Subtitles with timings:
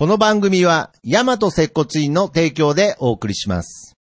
[0.00, 3.98] この番組は、ヤマト接骨院の提供でお送りします。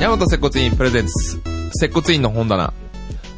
[0.00, 1.42] ヤマト接骨院プレゼンツ、
[1.74, 2.72] 接骨院の本棚。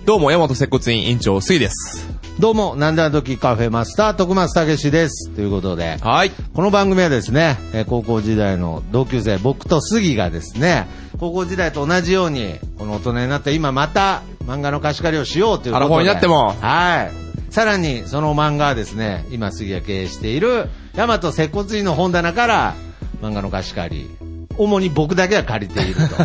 [0.05, 2.09] どうも、ヤマト接骨院院長、スイです。
[2.39, 5.31] どうも、なんだ時カフェマスター、徳松たけしです。
[5.31, 6.31] ということで、はい。
[6.31, 10.87] この番組はですね、えー高校時代の同級生、僕と杉がですね、
[11.19, 15.79] 高校時代と同じように、この大人になって今また漫画の貸し借りをしようということで。
[15.79, 17.53] アラフォーになってもはい。
[17.53, 22.75] さらに、その漫画はですね、今杉が経営している、大和接骨院の本棚から、
[23.23, 24.11] 漫画の貸し借り、
[24.59, 26.17] 主に僕だけは借りていると。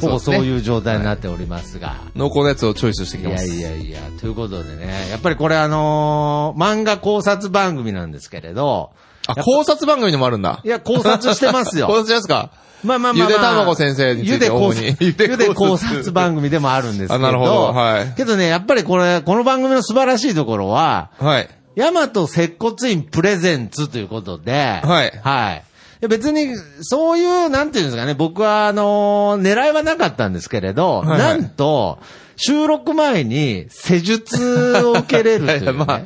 [0.00, 1.96] ほぼそういう状態になっておりますが。
[2.14, 3.46] 濃厚なやつをチョイスしてきます。
[3.48, 8.90] いやいや、ということでね、やっぱりこれあのー漫画考察番組なんですけれど、
[9.26, 10.60] あ、考察番組でもあるんだ。
[10.64, 11.98] いや、考察してますよ 考。
[11.98, 12.50] 察ですか？
[12.86, 13.28] まあまあまあ、まあ。
[13.28, 17.14] ゆで卵先生についてゆで考察主に ゆで考考察察番組でもあるんですけど。
[17.14, 21.48] あなるほどはいけどね、やっぱりこれ、この番組の素晴らしいところは、はい。
[21.76, 25.62] 大和接骨院プレゼンツということで、はいはい。
[26.00, 31.98] で別に、そういう、なんていうんですかね、僕は、あのー狙いはなかったんですけれど、はいはいなんと、
[32.36, 35.72] 収録前に施術を受けれるという、ね。
[35.84, 36.00] まあ、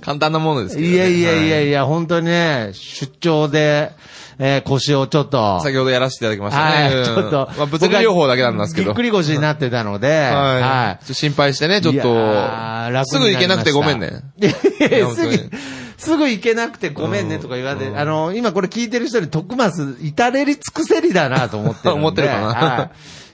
[0.00, 0.94] 簡単なものですけど、ね。
[0.94, 3.92] いやいやいやはいや、本当にね、出張で、
[4.38, 6.96] えー腰をちょっと、先ほどやらせていただきましたはい、ね。
[6.96, 7.50] うんちょっと。
[7.56, 8.88] まあ、物理療法だけなんですけど。
[8.88, 10.62] ぎっくり腰になってたので、はい。
[10.62, 14.22] はちょっと心配してね、ちょっいやーと、楽すぐ行けなくてごめんね。
[14.38, 14.46] い。
[14.46, 15.50] いやいやすぐ
[16.00, 21.94] すぐ行けなくてごめんねとか言われて、あの、今これ聞いてる人に徳松、至れり尽くせりだなと思ってる。
[22.00, 22.90] 思ってるかなはい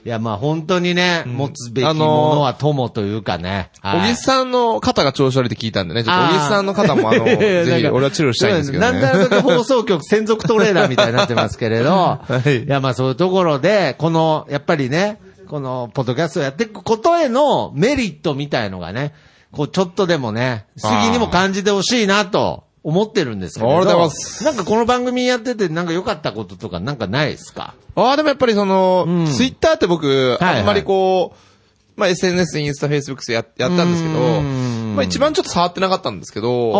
[0.07, 2.05] いや、まあ本当にね、持つべきもあの
[2.35, 3.71] のは友というかね。
[3.81, 4.11] はい。
[4.11, 8.91] 小木さんの肩が調子悪いって聞いたんでね、ちょっと小木さんの肩もあの、いやいやぜひなんか俺は治療したいんですけどね。
[8.93, 11.91] なんだかんだ放送局専属トレーナーみたいになってますけれど、
[12.23, 12.63] はい。
[12.63, 15.19] いや、まあそういうところで、この、やっぱりね、
[15.49, 19.13] この、ポッドキャストをやっていくことへのメリットみたいのがね、
[19.51, 23.77] こう、ちょっとでもね、杉にも感じてほしいなと思ってるんですけれど。
[23.77, 24.43] ありがとうございます。
[24.45, 27.73] なんかこの番組やってて、なんか良かったこととかなんかないですか？
[27.95, 29.25] ああ、でもやっぱりその、うん。
[29.25, 36.77] ツイッターって僕、はいあんまりこう、まあ SNS、インスタ、フェイスブックスややったんですけど、うんまあ一番ちょっと触ってなかったんですけど、ま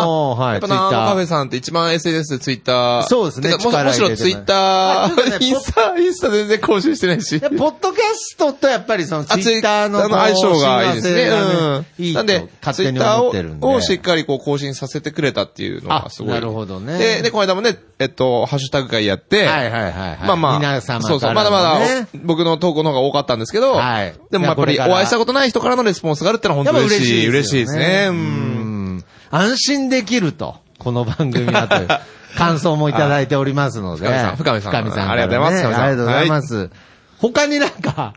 [0.00, 3.02] あ、はいやっぱな、Twitter カフェさんって一番 SNS でツイッター。
[3.04, 7.42] そうですねも力むしろツイッター、 インスタ、インスタ全然更新してないしい。
[7.42, 11.28] やポッドキャストとやっぱりそのツイッターの相性がいいですね。
[11.28, 11.86] うん。
[11.98, 13.66] いいとなんで、ツイッタ思ってるんで。
[13.66, 16.32] ーををしっかりこう更新させてくれたっていうのがすごい。
[16.32, 20.18] あなるほどねで、で、この間もね、えっと、ハッシュタグ会やって、はいはいはいはい。
[20.26, 21.78] まあまあ、皆様からのねそうそう、まだまだ
[22.24, 27.28] 僕の投稿の方が多かったんですけど、はいでもやっぱりお会いしたことない人からのレスポンスがあるってのは本当に嬉しい。
[27.28, 28.06] 嬉嬉しいしいですよね。
[28.08, 28.10] う。
[28.10, 29.04] うんん。
[29.30, 30.56] 安心できると。
[30.78, 31.88] この番組はという
[32.36, 34.08] 感想もいただいておりますので。
[34.08, 35.10] あ深見さん深見さん深見さん。
[35.10, 36.70] ありがとうございますありがとうございます。
[37.18, 38.14] 他になんか、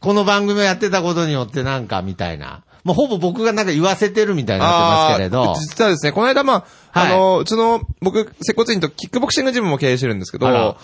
[0.00, 2.62] この番組をやってたことによってなんかみたいな。
[2.84, 5.54] もうほぼ僕がなんか言わせてるみたいになってますけれど。
[5.60, 10.76] 実はですね、この間まあ、はいあの、うちの、僕、接骨院とキックボクシングジムも経営してるんですけど、あ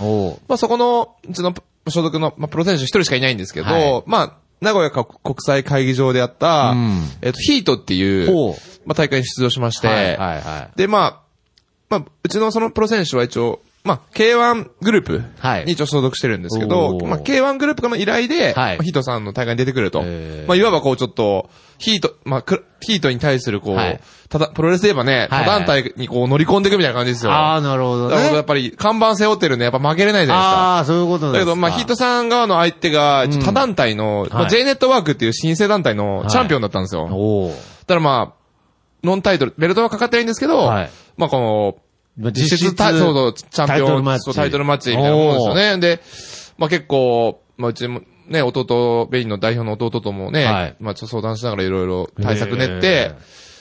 [0.48, 1.54] まあそこの、うちの
[1.88, 5.06] 所属の、まあプロ選手一人しかいないんですけど、はいまあ、名古屋国
[5.40, 7.02] 際会議場でやった、うん。
[7.20, 8.54] えっと、ヒートっていうほう、
[8.86, 10.78] まあ大会に出場しまして、はいはいはい。
[10.78, 11.20] で、まあ、
[11.88, 15.64] まあ、うちのそのプロ選手は一応、まあ、K1 グループはい。
[15.66, 17.06] に一応所属してるんですけど、おー。
[17.06, 18.76] まあ、K1 グループからの依頼で、はい。
[18.76, 20.02] まあヒートさんの大会に出てくると。
[20.02, 27.32] まあ、いわばこうちょっと、ヒート、まあ、くヒートに対するこう、はいただ、プロレスで言えばね、はい他団体にこう乗り込んでいくみたいな感じですよ。
[27.32, 28.44] ああ、なるほどねだからやっ。
[28.44, 30.60] ぱり、看板背負ってるんで、やっぱ負けれないじゃないですか。
[30.60, 31.32] ああ、そういうことですか。
[31.34, 37.04] だけど、まあ、ヒートさん側の相手が、他団体の、まあ、はい J ネットワークっていう新生団体のチャンピオンだったんですよ。
[37.04, 37.48] おお。
[37.50, 38.46] だからまあ、
[39.04, 41.76] ノンタイトル、ベルトはかかってないんですけど、はいまあこの、
[42.18, 44.04] まあ実質タイそうそう、チャンピオン、
[44.34, 45.78] タイトルマッチみたいなもんですよね。
[45.78, 46.00] で、
[46.58, 50.76] まあ結構、まあうちも、ね、弟、ベインの代表の弟ともね、はい。
[50.80, 53.12] まあちょっと相談しながらいろいろ対策練っへて、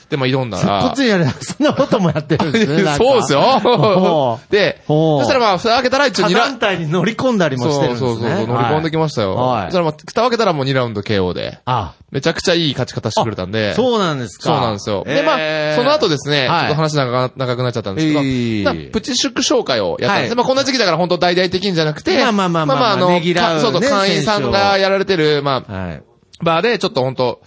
[0.08, 0.82] で、まあ挑んだら。
[0.82, 2.84] こっちにやるそんなこともやってるんですね。
[2.96, 8.08] そうですよ で、ほそうしたらまあ、蓋開けたら一応他2ラ団体に乗り込んだりもしてるんですね。
[8.10, 9.34] そうそうそう、乗り込んできましたよ。
[9.34, 13.74] はいそしたらまあ、蓋開けたらもう2ラウンド KO で、あ、めちゃくちゃいい勝ち方してくれたんで。
[13.74, 14.44] そうなんですか。
[14.44, 15.02] そうなんですよ。
[15.04, 23.08] で、まえーあ、その後ですね、ちょはいっと話長長くなっちゃったんですけど、プチ祝勝会をやったんですまあ、こんな時期だから本当大々的にじゃなくて、まあまあまあまあまあ、あの、
[23.60, 26.02] そうそう、会員さんがやられてる、まあ、はい。
[26.42, 27.40] バーでちょっと本当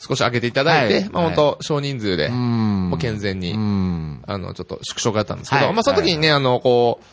[0.00, 2.90] 少し開けていただいて、はいまあ本当少人数で、うん。
[2.90, 4.22] もう健全に、うん。
[4.26, 7.04] あの、ちょっと縮小があったんですけど、はいまあその時にね、あの、こう、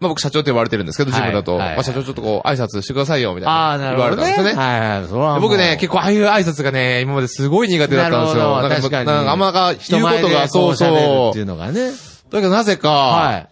[0.00, 3.90] まあ僕社長って言われてるんですけど、はいジムだと、はいまあ社長ちょっとこう、挨拶してくださいよ、みたいな。
[3.90, 4.10] 言わ。
[4.10, 4.54] れたんですよね。
[4.54, 5.40] はいはい。
[5.40, 8.60] 僕ね、結構ああいう挨拶がね、今まですごい苦手だったんですよ。
[8.60, 11.42] なん確かになんかあんまなんか言うことが、そう人前でこ喋るっていそう。
[11.42, 11.90] うのがね。
[12.30, 13.48] だけどなぜか、はい。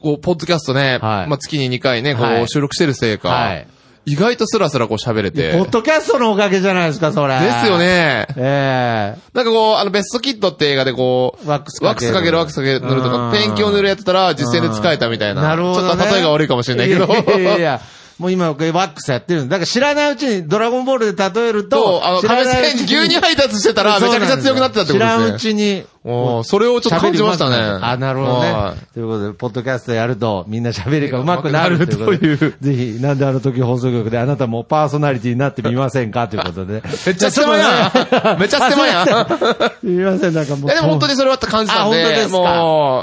[0.00, 3.66] こう、ポッドキャストね、はいまあ月に2回ね、こう、はい収録してるせいか、はい
[4.08, 5.52] 意外とスラスラこう喋れて。
[5.52, 7.40] ポッドキャストのおかげじゃないですか、それ。
[7.40, 7.76] ですよ。
[7.76, 8.28] ね。
[8.36, 15.42] えなんかこう、あの、ベストキットって映画でこう、ワックスワックスかけるワックスかける塗るとうんか、ペンキを塗るやってたら実践で使えたみたいな。
[15.42, 15.88] なるほど、ね。
[15.88, 17.06] ちょっと例えが悪いかもしれないけど。
[17.12, 17.80] いやいやいや
[18.18, 25.18] もう今、ワックスやってるんだから知らないうちにドラゴンボールで例えると、と、あの、亀仙人牛乳配達してたらめちゃくちゃ強くなってたってことですね。
[25.18, 25.84] 知らんうちに。
[26.08, 27.56] おーそれをちょっと感じましたね。
[27.56, 28.74] あ、なるほどねは。
[28.94, 32.54] ということで、ポッドキャストやると、みんな喋りが上手くなるという。
[32.60, 36.80] ぜひ、なんであの時放送局であなたもパーソナリティになってみませんかということで。
[37.06, 37.88] めっちゃステマや
[38.36, 38.38] ん。
[38.38, 40.70] めっちゃステマやすみません、なんかもう。
[40.70, 42.46] やでも本当にそれは感じたんで、あ本当ですかもう、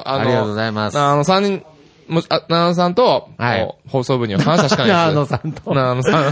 [0.05, 1.63] あの、ありがとうございますあの、三人、
[2.07, 4.97] もう、あ、長野さんと、はい放送部には感謝しかないです。
[5.13, 6.29] 長野さんと長野さ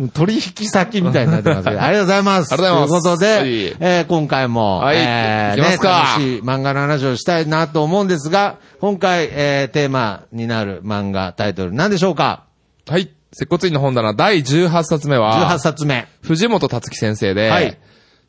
[0.00, 0.08] ん。
[0.10, 2.52] 取引先みたいになってますけど、 ありがとうございます。
[2.52, 12.44] ありがとうございますということはいで、えー今回も、はいえーね、楽しい漫画の話をしたいなと思うんですが、今回、えーテーマになる漫画タイトル何でしょうか？
[12.88, 13.10] はい。
[13.32, 16.06] 接骨院の本棚第18冊目は、?18 冊目。
[16.22, 17.76] 藤本達樹先生で、はい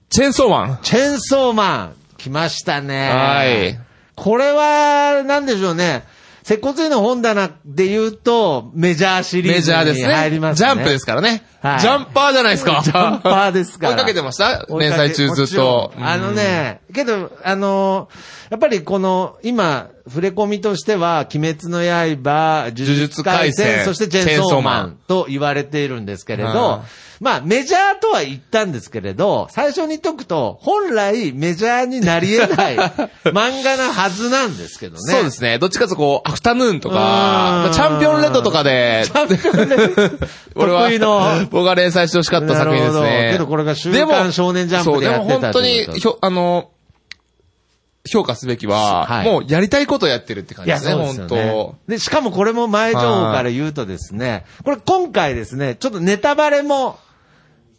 [0.10, 0.80] チェーンソーマン。
[0.84, 1.94] チェーンソーマン。
[2.18, 3.10] 来ましたね。
[3.10, 3.78] はい。
[4.16, 6.04] これは、なんでしょうね。
[6.48, 10.40] 接骨院の本棚で言うと、メジャーシリーズメジャーですに入りね。
[10.40, 10.70] ますね。
[10.70, 11.44] ジャンプですからね。
[11.60, 12.82] はいジャンパーじゃないですか。
[12.86, 14.66] ジャンパーですから追いかけてました？
[14.80, 18.08] 連載中ずっとあのね、けど、あの
[18.50, 26.82] やっぱりこの、今、触れ込みとしては、鬼滅の刃、呪術廻戦、そしてチェーンソーマンと言われているんですけれど、
[27.20, 32.78] まあ、メジャーとは言ったんですけれど、最初に言っとくと、本来メジャーになり得ない
[33.26, 35.14] 漫画なはずなんですけどね。
[35.14, 35.58] そうですね。
[35.58, 39.06] どっちかとこう、アフタヌーンとか、うんまあチャンピオンレッドとかで、
[40.56, 43.28] 俺は得意の、僕が連載してほしかった作品ですね。
[43.32, 46.70] どけどこれが週刊少年ジャンプでやってたそう、でも本当にひょ、あの、
[48.08, 51.78] 評価すべきは、はいもうやりたいことやってるって感じですね、すよね本。
[51.88, 57.07] で、しかもこれも前情報から言うとですね、これ今回ですね、ちょっとネタバレも、当。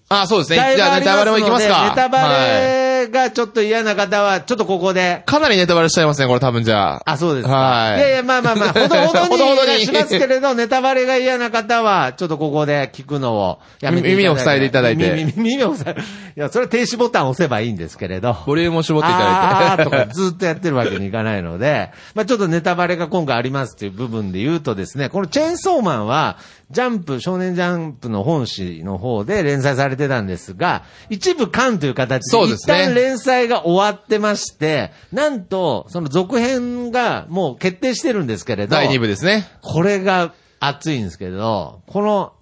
[0.09, 0.75] あ、そうですね。
[0.77, 1.91] じゃあネタバレもいきますか。
[1.91, 7.13] ネタバはいレがちょっと嫌な方は、ちょっとここで、かなりネタバレしちゃいますね、これ多分じゃあ。
[7.13, 7.55] あ、そうですか。
[7.55, 14.09] はいいやいや、まあまあまあ、ほどほどに ほどほどにしますけれど、 ネタバレが嫌な方は、ちょっとここで聞くのをやめて。
[14.09, 15.97] 耳を塞いでいただいて耳耳を塞い
[16.39, 18.37] いや、それは停止ボタンを押せばいいんですけれど。
[18.47, 19.33] ボリュームを絞っていただいて。
[19.33, 26.37] あーとかずっとやってるわけにいかないので、まあちょっとネタバレが今回ありますという部分で言うとですね、このチェーンソーマンは、
[26.71, 39.49] ジャンプ、少年ジャンプの本誌の方で連載されてたんですが、一部巻という形で、一旦連載が終わってまして、なんと、その続編がもう決定してるんですけれど、第2部ですね。
[39.63, 42.35] これが熱いんですけど、この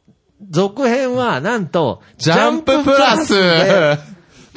[0.50, 3.98] 続編はなんと、ジャンププラスで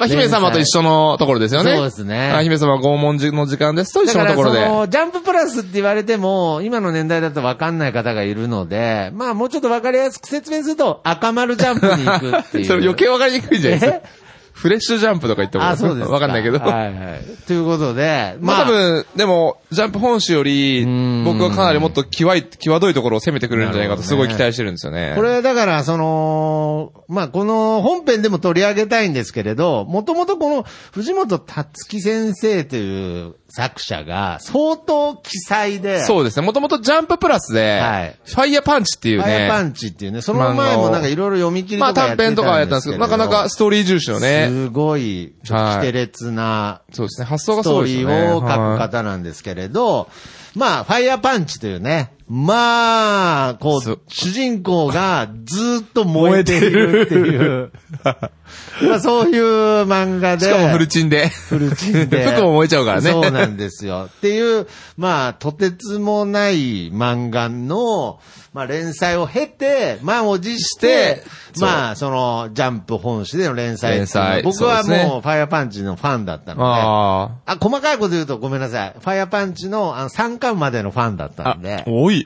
[0.00, 1.76] まあ、姫様と一緒のところですよね。
[1.76, 4.64] そうですねあ姫様拷問の時間ですと一緒のところで。
[4.64, 12.64] その、ジャンププラスって言われても、今の年代だと分かんない方がいるので、まあもうちょっと分かりやすく説明すると、赤丸ジャンプに行くっていう。
[12.66, 14.02] それ余計わかりにくいんじゃないですかえ。
[14.60, 15.64] フレッシュジャンプとか言っても。
[15.64, 16.58] あ、そうです わかんないけど。
[16.58, 17.46] はいはい。
[17.46, 25.14] ということで、まあ多分、でも、ジャンプ本誌よりん、僕はかなりもっと際い、際どいところを攻めてくれるんじゃないかとすごい期待してるんですよね。
[25.16, 36.46] これだから、その、まあ、この本編でも取り上げたいんですけれど、もともとこの藤本達樹先生という作者が相当記載で、そうですね。
[36.46, 38.16] もともとジャンププラスで、はい。
[38.24, 48.22] ファイヤーパンチっていうファイヤーパね、ンチっていうね、その前もなんかいろいろ読み切りまあ短編とかはやったんですけど、なかなかストーリー重視のね、すごい、ちょっと奇烈なそうですね、発想がストーすごいですよね。
[48.22, 50.08] リーを書くはい方なんですけれど、
[50.54, 57.72] まあ、ファイヤーパンチというね、まあ、こそうう、主人公がずっと燃えているっていう、
[58.04, 59.42] まあそういう
[59.82, 60.46] 漫画で。
[60.46, 61.26] しかもフルチンで。
[61.28, 62.30] フルチンで。
[62.30, 64.08] 服も燃えちゃうからねそうなんですよ。
[64.08, 68.20] っていう、まあ、とてつもない漫画の、
[68.52, 71.22] まあ、連載を経て、満を持して、
[71.60, 78.94] まあ、その、ジャンプ本誌での連載連載僕はもう、ファイヤーパンチのファンだったので、ああ、細かいこと言うとごめんなさい。
[78.98, 81.84] ファイヤーパンチのあの3巻までのファンだったあんで。。
[81.86, 82.19] 多い。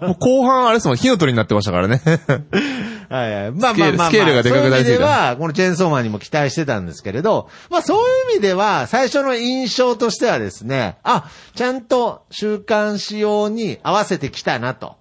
[0.00, 2.02] もう後半あれですもん、火の鳥になってましたからね。
[3.08, 3.52] はいはい。
[3.52, 14.96] まあまあまあ、まあ、スケールがでかくなりすぎたそういう意味では、このチェーンソーマンにも期待してたんですけれど、まあそういう意味では、最初の印象としてはですね、あ、ちゃんと週刊仕様に合わせてきたなと。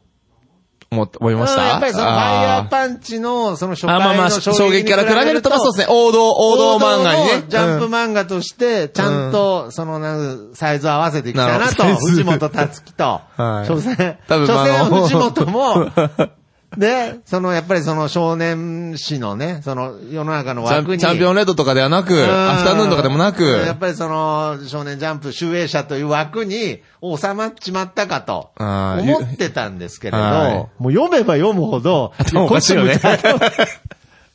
[0.94, 1.62] 思思いました？
[1.62, 7.44] うんやっぱりそのファイヤーンパンチのその初あ、回の衝撃から比べると、まあそうですね、王道、王道漫画にね。
[7.48, 7.94] ジャンプうん。
[7.94, 13.22] 漫画として、ちゃんと、その、なサイズを合わせてきたなと藤本達樹と。
[13.38, 13.68] はい。
[13.68, 15.92] 所詮、所詮藤本も、
[16.78, 20.96] で、その、やっぱりその少年誌のね、その世の中の枠に。
[20.96, 22.22] ンチャンピオンレッドとかではなく、うん。
[22.22, 30.54] アフタヌーンとかでもなく、やっぱりその、少年ジャンプ集英社という枠に収まっちまったかと思ってたんですけれど、はい。
[30.54, 32.86] もう読めば読むほど、こっちも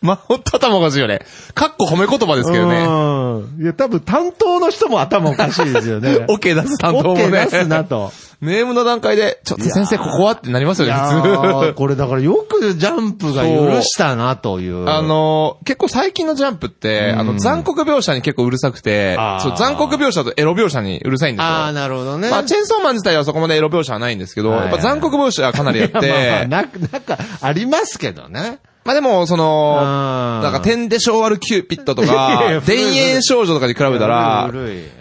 [0.01, 1.21] まあ、ほんと頭おかしいよね。
[1.55, 2.85] かっこ褒め言葉ですけどね。
[2.85, 3.63] うん。
[3.63, 6.25] いや、多分担当の人も頭おかしいですよね。
[6.31, 7.25] オッケー出す担当もね。
[7.25, 8.13] OK 出すなと。
[8.41, 11.75] ネームの段階で、ちょっと先生ここはってなりますよね、普ー通。
[11.75, 14.89] これだからよくジャンプが許したなという。
[14.89, 21.49] あのー、結構最近のジャンプって、あの、残酷描写に結構うるさくてそう、残酷描写とエロ描写にうるさいんですよ。
[21.49, 22.31] ああ、なるほどね。
[22.31, 26.63] まあ、チェーンソーマン自体はそこまでエロ描写はないんですけど、やっぱ残酷描写はかなりあっいやまあな、
[26.93, 28.61] なんか、ありますけどね。
[28.89, 34.51] まあでも、その、うんなんか、天で昭和るキューピットとか や、田園少女とかに比べたら、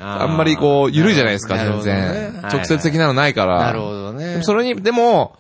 [0.02, 2.34] あんまりこう、緩いじゃないですか、全然。
[2.34, 2.42] ね。
[2.52, 3.60] 直接的なのないから。
[3.60, 4.40] なるほどね。
[4.42, 5.38] それに、でも、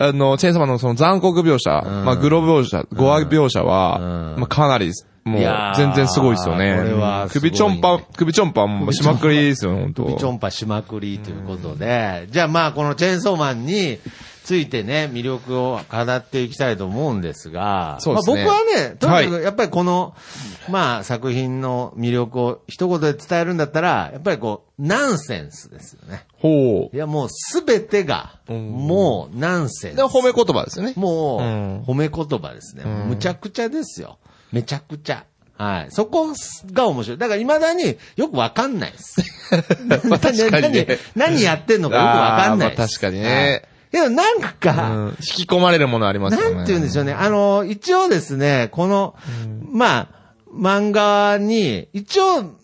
[0.00, 2.04] あの、チェーンソーマンのその残酷描写、ん。
[2.04, 4.40] まあ、グロ描写、ゴア描写は、うん。
[4.40, 4.90] まあ、かなり、
[5.26, 5.42] もう
[5.76, 6.76] 全然すごいですよね。
[6.78, 13.98] これは首ちょんぱ、首ちょんぱもしまくりですよ、本当首ちょんぱしまくりということで、じゃあまあこのチェーンソーマンに
[14.44, 20.14] ついてね、魅力を語っていきたいと思うんですが、そうですねまあ、僕はね、とにかはくやっぱりこの、
[20.70, 26.24] まあ作品の魅力を一言で伝えるんだったら、やっぱりこう、ナンセンスですよね。
[26.40, 29.94] ほいやもうすべてが、もうナンセンう。
[29.94, 30.02] スで、。
[30.04, 30.92] 褒め言葉ですよね。
[30.94, 32.84] もう、うん褒め言葉ですね。
[32.84, 34.18] むちゃくちゃですよ。
[34.52, 35.24] めちゃくちゃ。
[35.58, 35.86] はい。
[35.90, 36.28] そこ
[36.72, 37.18] が面白い。
[37.18, 39.16] だから未だによくわかんないです。
[40.08, 42.78] まあ確かにね 何何やってんのかよくわかんないです。
[42.78, 43.62] まあ確かにねはい。
[43.92, 46.56] けどなんうか、ん引き込まれるものありますよね。
[46.56, 47.14] なんて言うんでしょうね。
[47.14, 49.14] あの、一応ですね、この、
[49.72, 50.08] まあ、
[50.52, 52.56] 漫画に、一応、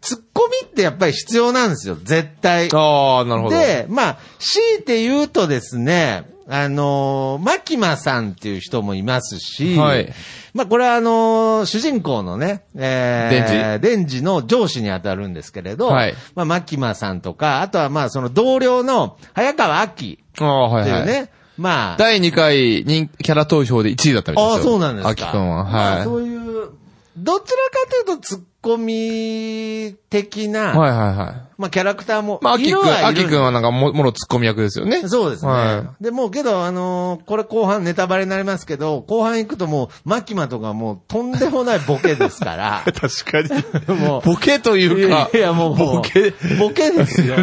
[0.00, 1.98] ツッコミってやっぱり必要なんですよ。
[2.02, 2.70] 絶対。
[2.72, 3.56] ああ、なるほど。
[3.56, 10.12] で、まあ、強いて言うとですね、あのー、マキマさんっていう人もいますし、はい
[10.54, 21.06] まあ、これはあのー主人公のね、えー、デデンジの上司に当たるんですけれど、はいまあ、マキマさんとか、あとはまあ、その同僚の早川明ってああ、はいいうはい。
[21.06, 24.72] ね、まあ、第2回人キャラ投票で1位だったみたいああ、ですよ。
[24.72, 25.10] そうなんですか。
[25.10, 25.64] アキ君は。
[25.64, 26.04] まあはい。
[26.04, 26.70] そういう、
[27.18, 31.47] どちらかというと、ツッコミ的な、はいはいはい。
[31.58, 35.08] まあ、キャラクターもまあ、アキ君、いるはいるアキ君はなんかも、もろツッコミ役ですよね。
[35.08, 35.50] そうですね。
[35.50, 42.82] はで、もうけど、あのーこれ後半ネタバレになりますけど、後半行くともう、マキマとかもうとんでもないボケですから。
[42.84, 44.00] 確かに。
[44.00, 47.34] もうボケというか、いやもう、ボケ、ボケですよ。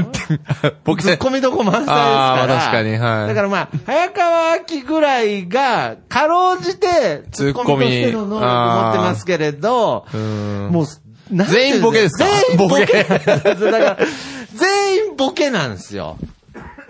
[0.86, 2.58] ボケツッコミどこ満載ですから。
[2.60, 10.86] 確かにはいだからまあ、早川明ぐらいが、かろうじて、ツッコミとしての能力を持ってますけれど、うんもう、
[11.32, 12.26] 全員ボケですか？
[12.26, 12.86] 全員ボケ
[14.54, 16.18] 全員ボケなんですよ。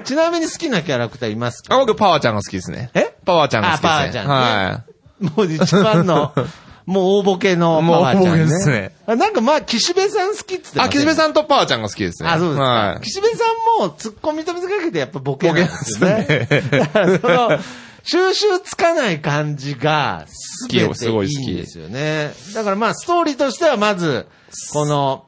[0.04, 1.76] ちなみに好きなキャラクターいますか？
[1.76, 2.90] あ、僕、パワーちゃんが好きですね。
[2.94, 3.16] え？
[3.26, 3.90] パワーちゃんが好きですね。
[3.90, 4.84] あパワーちゃんねは
[5.20, 6.34] もう一番の、
[6.86, 10.82] もう大ボケのパワーちゃん大ボケですねあなんかまあ、岸辺さん好きって言ってい。
[10.82, 11.16] あ、岸辺ん。
[11.16, 12.30] さんとパワーちゃんが好きですね。
[12.30, 12.64] あ、そうですか。
[12.64, 13.02] はい。
[13.02, 13.44] 岸辺さ
[13.80, 16.16] んも突っ込みと見せかけてやっぱボケなんですよね。
[16.22, 17.60] ボケですねだからその、
[18.06, 22.32] 収集つかない感じが、すげていすごい好きですよね。
[22.54, 24.28] だからまあ、ストーリーとしてはまず、
[24.72, 25.26] この、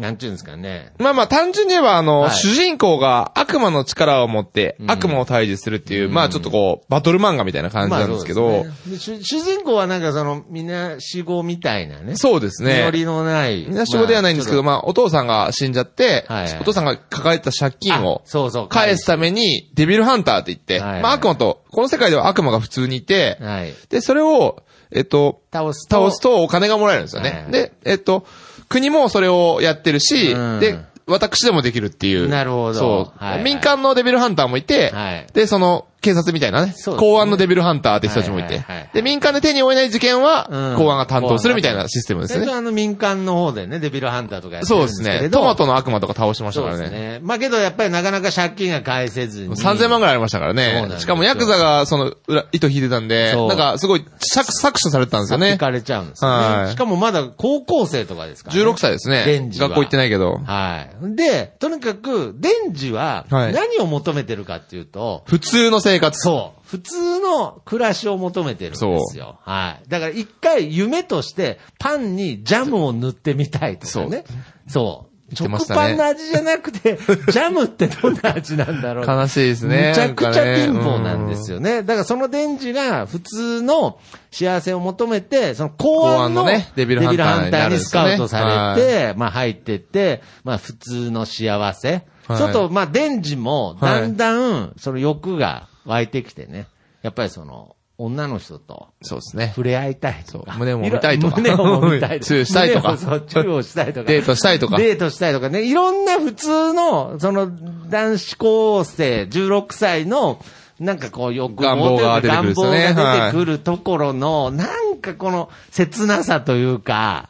[0.00, 0.92] なんていうんですかね。
[0.98, 12.16] まあまあ単純に言えばあの、はい主人公が悪魔の力を持ってん悪魔を退治するっていう、まあちょっとこう、バトル漫画みたいな感じなんですけど、まあそうですねで主主人公はなんかその、みなしごみたいなね。
[12.16, 12.82] そうですね。
[12.86, 13.66] 実りのない。
[13.66, 23.74] みんな仕事ではないんですけど、ままあお父さんが死んじゃって、はいはいお父さんが抱えてた借金あをそうそう返すためにデビルハンターって言って、はいはいまあ悪魔と、この世界では悪魔が普通にいて、はい。
[23.88, 25.96] で、それを、えっと、倒すと。
[25.96, 27.30] 倒すとお金がもらえるんですよね。
[27.30, 28.26] はいはいで、えっと、
[28.70, 30.60] 国もそれをやってるし、うん。
[30.60, 32.28] で、私でもできるっていう。
[32.28, 32.74] なるほど。
[32.74, 33.42] そう、はいはい。
[33.42, 35.26] 民間のデビルハンターもいて、はい。
[35.34, 42.44] で、その、警察みたいなね、そうですね公安のデビルハンターって人たちもいて、はいはいはいで、民間で手に負えない事件は、うん公安が担当するみたいなシステムですね。
[42.44, 45.10] 最初はあの民間の方でね、デビルハンターとかやってそうるんですね。
[45.10, 45.38] ですけれど。
[45.38, 46.82] トマトの悪魔とか倒しましたそうからね。
[46.84, 47.20] ですね。
[47.22, 49.54] まあけどやっぱりなかなか借金が返せずに。
[49.54, 51.00] 3000万ぐらいありましたからそうなんですよね。
[51.00, 54.04] しかもヤクザがその裏、糸引いてたんで、そうなんかすごい
[54.34, 55.58] 搾搾取されてたんですよね行。
[55.58, 56.36] かれちゃうんですよね。
[56.36, 58.62] はいしかもまだ高校生とかですから、ね。
[58.62, 59.50] 16歳ですねデン。
[59.50, 60.38] ジは学校行ってないけど。
[60.44, 61.16] はい。
[61.16, 66.20] で、とにかく、デンジは、はい何を求めてるかっていうと、普通の生活。
[66.20, 66.60] そう。
[66.68, 69.38] 普通の暮らしを求めてるんですよ。
[69.42, 69.88] はい。
[69.88, 74.24] だから一回夢としてパンにジャムを塗ってみたいとかね。
[74.68, 75.10] そう。
[75.30, 79.06] 言ってま食パンの味じゃなくて、ジャムってどんな味なんだろう。
[79.06, 81.82] 悲しいですねむちゃくちゃ貧乏なんですよね。
[81.82, 84.00] だからそのデンジが普通の
[84.32, 91.88] 幸せを求めて、その公安のデビルハンターにスカウトされて、まあ入ってって、まあ普通の幸せ。
[91.90, 92.04] はい
[92.38, 96.68] ちょっとまあデンジもだんだんその欲が湧いてきてね。
[97.02, 99.48] やっぱりその、女の人とそうですね。
[99.48, 100.52] 触れ合いたいとか。
[100.52, 102.24] そう胸も見たいとかろ胸も見たいとか。
[102.24, 104.06] チューしたいとかそう、チューをしたいとか。
[104.06, 104.78] デートしたいとか。
[104.78, 105.64] デートしたいとかね。
[105.64, 107.50] いろんな普通の、その、
[107.88, 110.42] 男子高生、16歳の、
[110.78, 117.28] なんかこう、欲願望が出てくるね願望が出てくるところの、なんかこの、切なさというか、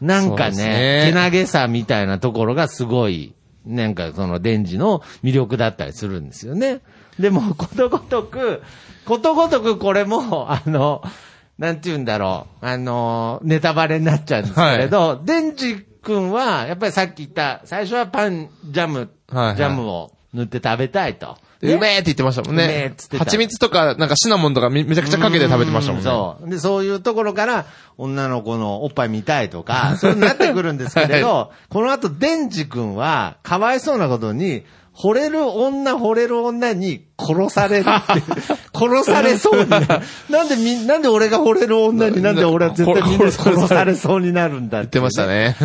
[0.00, 6.80] なんかね、けなげさみたいなところがすごい、なんかその、デンジの魅力だったりするんですよね。
[7.18, 8.62] でも、ことごとく、
[9.04, 11.02] ことごとくこれも、あの、
[11.58, 21.36] なんて言うんだろう、あの、ネタバレになっちゃうんですけれど、デンジ君は、やっぱりさっき言った、最初はパン、ジャム、はいはいジャムを塗って食べたいと。
[21.60, 23.18] でうめえって言ってましたもんうめえねっつって。
[23.18, 26.08] た蜂蜜とか、なんかシナモンとかめめちゃくちゃかけて食べてましたもんね。
[26.08, 26.48] うそう。
[26.48, 27.66] で、そういうところから、
[27.98, 34.64] 女の子のおっぱい見たいとか、そうなってくるんですけれど、 この後、デンジ君は、かわいそうなことに、
[34.96, 38.22] 惚れる女、惚れる女に殺されるって
[38.76, 39.86] 殺されそうになる。
[40.28, 45.26] なんでみ、なんで俺が惚れる女になんで俺は絶対みんなに殺されそうになるんだっ言ってました。
[45.26, 45.56] ね。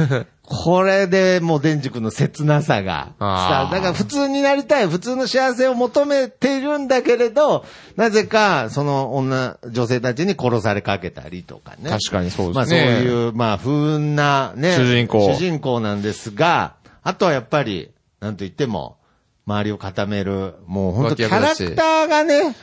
[0.48, 7.65] これでもうデンジ君の切なさがあーだから普通になりたい、普通の幸せを求めているんだけれど、
[7.96, 11.89] なぜかその女、女性たちに殺されかけたりとかね。
[11.89, 12.98] 確かにそうまあですね。
[13.00, 18.98] そういう、まあ不運なね、主人公主人公なんですが、あとはやっぱり、なんと言っても、
[19.47, 22.55] 周りを固める、もう本当キャラクターがね、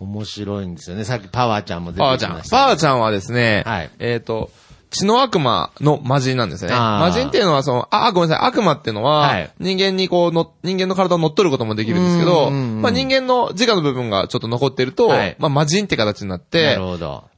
[0.00, 1.04] 面白いんですよね。
[1.04, 2.32] さっきパワーちゃんも出てきパワーちゃん。
[2.32, 2.56] ました。
[2.56, 4.50] パワーちゃんはですね、はいえっ、と、
[4.90, 6.72] 血の悪魔の魔人なんですね。
[6.72, 16.78] あー魔人っていうのは、その、あ、あごめんなさい、悪魔っていうのは、はい人間にこうの、人間の体を乗っ取ることもできるんですけど、まあ人間の自我の部分がちょっと残ってると、はいまあ魔人って形になっなて。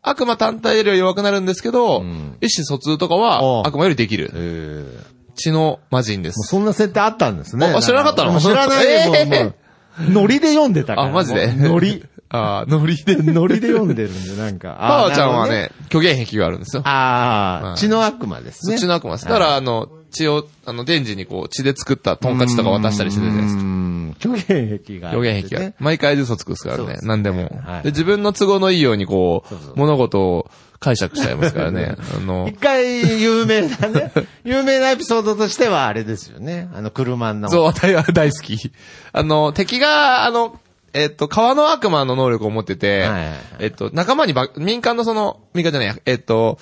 [0.07, 5.14] 悪魔単体よりは弱くなるんですけど、ん意思疎通とかおは悪魔よりできえる。
[5.35, 6.49] ー血の魔人です。
[6.49, 7.67] そんな設定あったんですね。
[7.67, 8.41] あ知らなかったの？
[8.41, 10.13] 知らないよ、えー。
[10.13, 11.09] ノリで読んでたから。
[11.09, 11.53] あ、マジで？
[11.53, 12.05] ノリ。
[12.31, 13.17] あーノリで。
[13.17, 14.77] ノリで読んでるんで、なんか。
[14.81, 16.83] パワーちゃんはね、虚言癖があるんですよ。
[16.85, 18.79] ああ、はい血の悪魔ですね。
[18.79, 19.25] 血の悪魔です。
[19.27, 23.63] だから、あの、血を、あの、デンジにこう、血で作ったトンカチとか渡したりしてるじゃないですか。
[23.63, 24.17] うん。
[24.21, 25.49] 虚言癖があるん予ですね。
[25.51, 25.73] 言癖が。
[25.81, 27.83] 毎回嘘つくですからね何でもはい。
[27.83, 30.51] で、自分の都合のいいようにこう、物事を
[30.81, 31.97] 解釈しちゃいますからね。
[32.17, 34.13] あの一、回有名なね、
[34.45, 36.69] 有名なエピソードとしてはあれですよね。
[36.75, 37.49] あの、車の。
[37.49, 38.73] そう、大大好き。
[39.13, 40.59] あの、敵が、あの、
[40.93, 46.59] えっと、川の悪魔の能力を持っててはいはいはい、えっと、仲間にば、民間のその、民間じゃないや、えっと、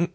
[0.00, 0.10] ん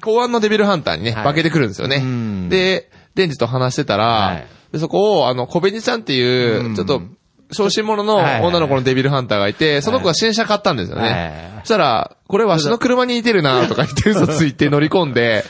[0.00, 2.48] 公安のデビルハンターにね、はい化けてくるんですよねうん。
[2.48, 6.22] で、デンジと話してたはらい、でそこを、あの、小紅ちゃんってい
[6.58, 7.02] うう、んちょっと、
[7.52, 11.50] 小心者の女の子のデビルハンターがいて、その子が新車買ったんですよね。
[11.60, 15.44] そしたら、これわしの車に似てるなとか言って嘘ついて乗り込んで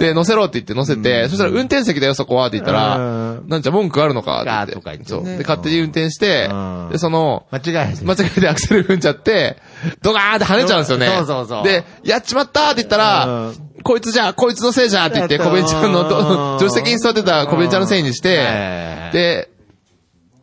[0.00, 3.00] で、乗せろって言って乗せて、そしたら運転席だよそこはって言ったらう
[3.44, 4.74] ん、なんじゃ文句あるのかって。
[4.74, 5.04] 言って。
[5.04, 5.24] そう。
[5.24, 9.56] で、勝手に運転してうん、で、その、間違い間違えてアクセル踏んじゃって、
[10.02, 11.06] ドガーンって跳ねちゃうんですよね。
[11.18, 11.64] そうそうそう。
[11.64, 19.50] で、やっちまったーって言ったらうん、こいつじゃ、こいつのせいじゃって言って、うん小弁ちゃんのど、助手席に座ってた小弁ちゃんのせいにしてはい、で、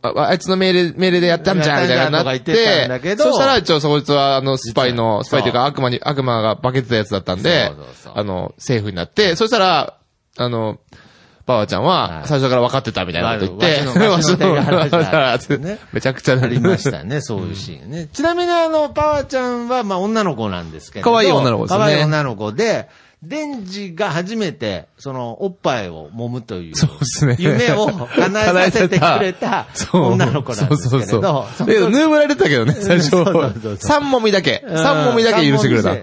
[0.02, 3.16] ああいつの命令、命令でやったんじゃんみたいななって。
[3.16, 9.94] そしたら一応そいつはあのスパイの、スパイというか悪魔に、悪魔が化けてたやつだったんでそうそうそう、あの、セーフになって、そしたら、
[10.36, 10.78] あの、
[11.46, 12.28] パワーちゃんははい。
[12.28, 18.08] 最初から分かってたみたいなこと言って、わしのわしのめちゃくちゃなありましたね、そういうシーンね。
[18.12, 21.10] ちなみにあの、パワーちゃんは、まあ女の子なんですけど。
[21.10, 21.78] 可愛い女の子ですね。
[21.78, 22.88] 可愛い女の子で、
[23.22, 27.36] デンジが初めて、その、おっぱいを揉むという、そうですね。
[27.38, 31.66] 夢を叶えさせてくれたそう女の子なんですけれど、そうそうそう。
[31.66, 33.76] で、ぬぶられてたけどね、最初そうそうそうそう。
[33.76, 34.64] 三もみだけ。
[34.66, 35.96] 三もみだけ許してくれた。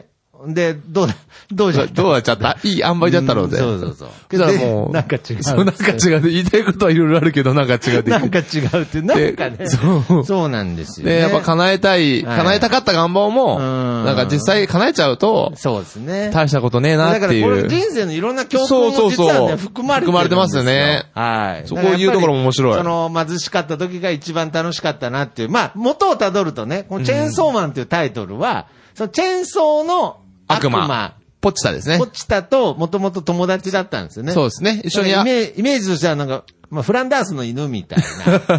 [0.47, 1.15] で、どうだ、
[1.51, 2.57] どうじゃったどうなっちゃった？
[2.63, 3.57] いい塩梅だったろうぜ。
[3.57, 6.21] そうそうそうけどもう、でなんか違うそう、なんか違う。
[6.21, 9.57] 言いたいことはいろいろあるけど、なんか違うなんか違うっていう、なんかね。
[9.57, 11.15] でそうそうなんですよ、ね。
[11.15, 16.31] で、やっぱ叶えたい、はい叶えたかった願望も、うんなんか実際叶えちゃうと、そうですね。
[16.33, 17.67] 大したことねえなってだからこれいう。
[17.67, 20.05] 人生のいろんな教訓そうそうそうも実はね、含まれて。
[20.05, 21.67] 含まれてますよねはい。
[21.67, 25.49] そこを言うところも面白いその貧しかった時が一番楽しかったなっていう。
[25.49, 30.83] まあ、元をたどるとね、このチェーンソーマンっていうタイトルは、そのチェーンソーの悪魔。
[30.83, 32.07] 悪魔ポッチタですねポ。
[32.07, 34.33] チタともともと友達だったんですよね。
[34.33, 34.81] そうですね。
[34.83, 37.99] 一緒にやイ、メイメージとしてはなんか、まあ、フランダースの犬みたい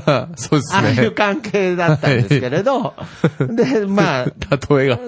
[0.04, 0.28] な。
[0.34, 1.10] そうですああいうね。
[1.10, 2.94] 関係だったんですけれど、
[3.38, 4.98] で、まあ、例えが。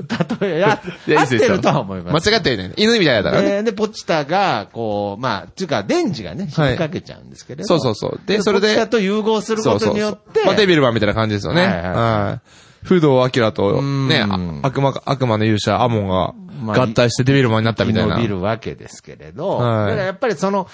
[0.40, 2.30] 例え、あいやいいですよ合ってるとは思います。
[2.30, 2.72] 間違ってね。
[2.76, 3.48] 犬みたいだからね。
[3.48, 7.66] で、で、ポチタが、こう、まあ、っていうか、デンジがね、引っ掛けちゃうんですけれど。
[7.66, 11.64] そうそうそうでそれでポチタと融合することによって、まあ、デビルマンみたいな感じですよね。
[11.64, 12.61] はい。
[12.82, 18.16] 不動明と、んね、あ悪魔、悪魔の勇者、アモンがまあ合体してデビルマンになったみたいな。
[18.16, 20.68] 伸びるわけですけれど、はいだからやっぱりその、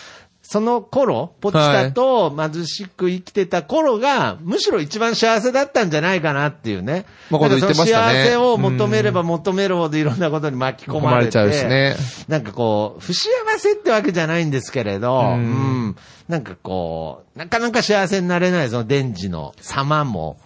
[0.51, 7.05] その頃、ポチタと貧しく生きてた頃が、むしろ一番幸せだったんじゃないかなっていうね。
[7.29, 11.07] まあこと言ってましたね幸せを求めれば求めるほどいろんなことに巻き込まれて。
[11.07, 11.97] 込まれちゃうしね
[12.29, 15.97] なんかこう、不幸せってわけじゃないんですけれど、ううんん。
[16.29, 20.39] なんかこう、なかなか幸せになれない、そのデンジの様も。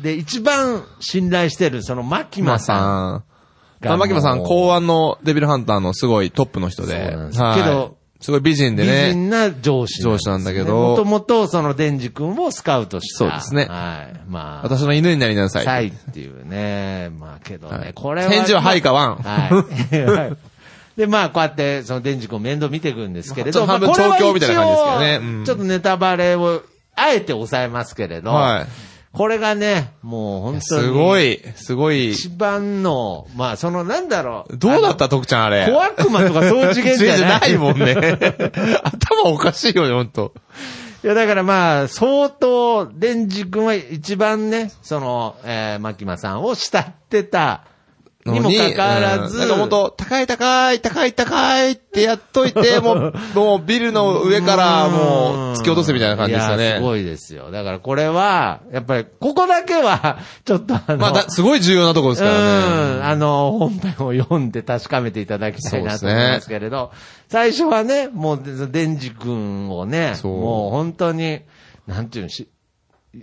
[0.00, 2.76] で、一番信頼してる、そのマキママさん。
[2.76, 3.24] さん。
[3.80, 7.10] があ、マキマさん、もう考案のデビルハンターのすごいトップの人で。
[7.10, 9.10] そうなんですはいけど、すごい美人で美ね。
[9.12, 13.18] 人な上司、上司なんだけどもともとそのデンジ君をスカウトした。
[13.18, 14.20] そうですねはい。
[14.28, 14.62] まあ。
[14.62, 15.64] 私の犬になりなさい。
[15.64, 17.10] サイっていうね。
[17.18, 18.30] まあけどね、はいこれは。
[18.30, 20.04] 返事ははいかワンはい。
[20.04, 20.36] は い
[20.96, 26.62] で、まあ、こうやって、その、デンジ君面倒見ていくんですけれど、ちょっと半分まあこれは調教みたいな感じですけどねうんちょっとネタバレを、
[26.94, 28.66] あえて抑えますけれど、はい。
[29.16, 30.82] これがね、もう本当に。
[30.82, 31.18] すご。
[31.18, 32.12] い、すごい。
[32.12, 34.58] 一番の、まあ、その、なんだろう。
[34.58, 35.66] どうだった徳ちゃんあれ？
[35.66, 37.40] 小悪魔とかそういう次元じゃない。
[37.40, 37.94] ないもんね。
[38.84, 40.34] 頭おかしいよね、ほんと。
[41.02, 47.62] いや、だからまあ、相当、デンジ君は一番ね、その、えー、マキマさんを慕ってた、
[48.32, 56.80] にもかかわらず、うんなんかほんと、高い高い、高い高いってやっといて、 もう、もうビルの上からもう突き落とすみたいな感じですよいや、すね。
[56.80, 57.50] ごいですよ。
[57.50, 62.46] だからこれは、やっぱり、ここだけは、 ちょっとあの、まあだ、すごい重要なところですからね。
[62.96, 66.90] うん、あの、本編を読んで確かめていただきたいなと思いますけれど、
[67.28, 71.40] 最初はね、もう、デンジ君をね、もう本当に、
[71.86, 72.48] なんていうの、し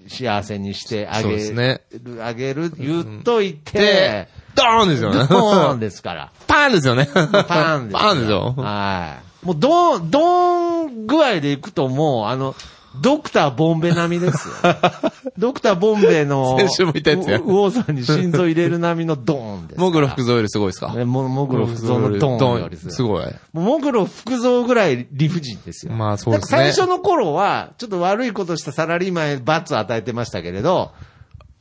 [0.08, 1.82] 幸せにしてあげる、ね
[2.21, 5.27] あげる、言っといてで、、ドーンですよね。
[5.29, 6.32] ドーンですから。
[6.47, 7.08] パーンですよね。
[7.47, 8.13] パンですよ。
[8.13, 8.53] ンですよ。
[8.58, 9.45] はい。
[9.45, 12.56] もう、ドーン、ドーン具合でいくともう、あの、
[13.01, 14.53] ドクターボンベ並みですよ。
[15.38, 19.79] ドクターボンベの、先週も言ったやつやウウォーさんに心臓入れる並みのドーンです。
[19.79, 20.93] モグロ福蔵よりすごいですか？
[20.93, 23.25] ねもモグロ福蔵のドーンよりすごい。
[23.53, 25.93] モグロ福蔵ぐらい理不尽ですよ。
[25.93, 30.91] まあそうですね最初の頃は、ちょっと悪いことしたサラリーマンへ罰を与えてましたけれど、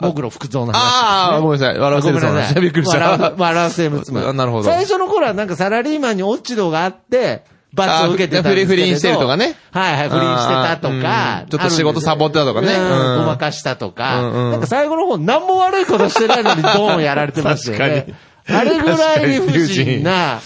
[0.01, 0.79] モグロ福蔵の話ね。
[0.83, 1.79] ああ、ごめんなさい。
[1.79, 3.35] 笑わせるつもびっくりした。
[3.39, 11.49] 笑わせるつもりあなるほど最初の頃はなんかサラリーマンに落ち度があって、罰を受けてたんですけ不倫してるとかねはいはい、不倫してたとかうん。
[11.49, 14.23] ちょっと仕事サボってたとかねごまかしたとか。
[14.23, 18.15] なんか最後の方何も悪いことしてないのにドーンやられてましたよね。
[18.49, 20.41] あれぐらい理不尽な、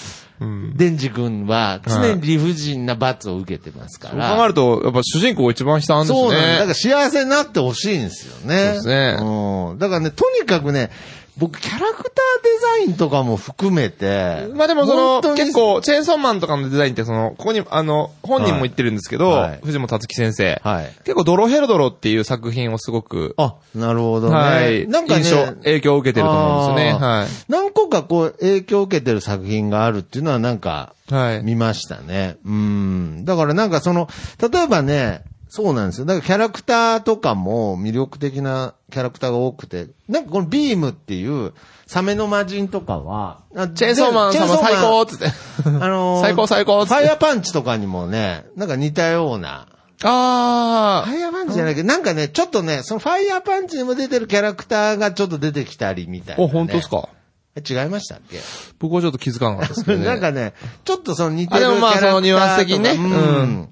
[0.74, 4.36] デンジ君は常に理不尽な罰を受けてますかそうら。
[4.36, 6.18] 考えると、やっぱ主人公一番悲惨ですね。
[6.18, 6.58] そうなん。
[6.58, 8.64] だから幸せになってほしいんですよね。
[8.64, 9.78] そうですねうん。
[9.78, 10.90] だからね、とにかくね、
[11.38, 14.48] 僕、キャラクターデザインとかも含めて。
[14.54, 20.60] まあでもその、結、構、チェーンソーマンとかのデザインってその、ここに、あの、本人も言ってるんですけど、はい藤本達樹先生。
[20.64, 20.92] はい。
[21.04, 24.34] 結構、ドロヘルドロっていう作品をすごく、あ、なるほどね。
[24.34, 24.88] はい。
[24.88, 27.06] なんかね印、象、影響を受けてると思うんですよね。
[27.06, 27.28] はい。
[27.48, 31.42] 何個かこう、影響を受けてる作品があるっていうのはなんか、はい。
[31.42, 32.36] 見ましたね。
[32.44, 33.24] うん。
[33.24, 34.08] だからなんかその、
[34.40, 35.22] 例えばね、
[35.56, 36.04] そうなんですよ。
[36.04, 41.54] だからキャラクターとかも魅力的なキャラクターが多くて、なんかこのビームっていう、
[41.86, 45.26] サメの魔人とかは、あチェーンソーマン様チェーンソーマン最高っつって。
[45.64, 49.66] あのー最高最高っつってファイヤーパンチとかにもね、なんか似たような。
[50.02, 56.38] あファイヤーパンチじゃないけど、なんかね、ちょっとね、そのファイヤーパンチにも出てるキャラクターがちょっと出てきたりみたいー。
[56.38, 57.08] な、お、本当ですか？
[57.56, 58.38] え違いましたっけ？
[58.78, 60.04] 僕はちょっと気づかなかったですけどね。
[60.06, 60.52] なんかね、
[60.84, 62.10] ちょっとその似てるキあでもまあャラクターとか。
[62.10, 63.02] そのニュアンス的にねうん。
[63.04, 63.68] うん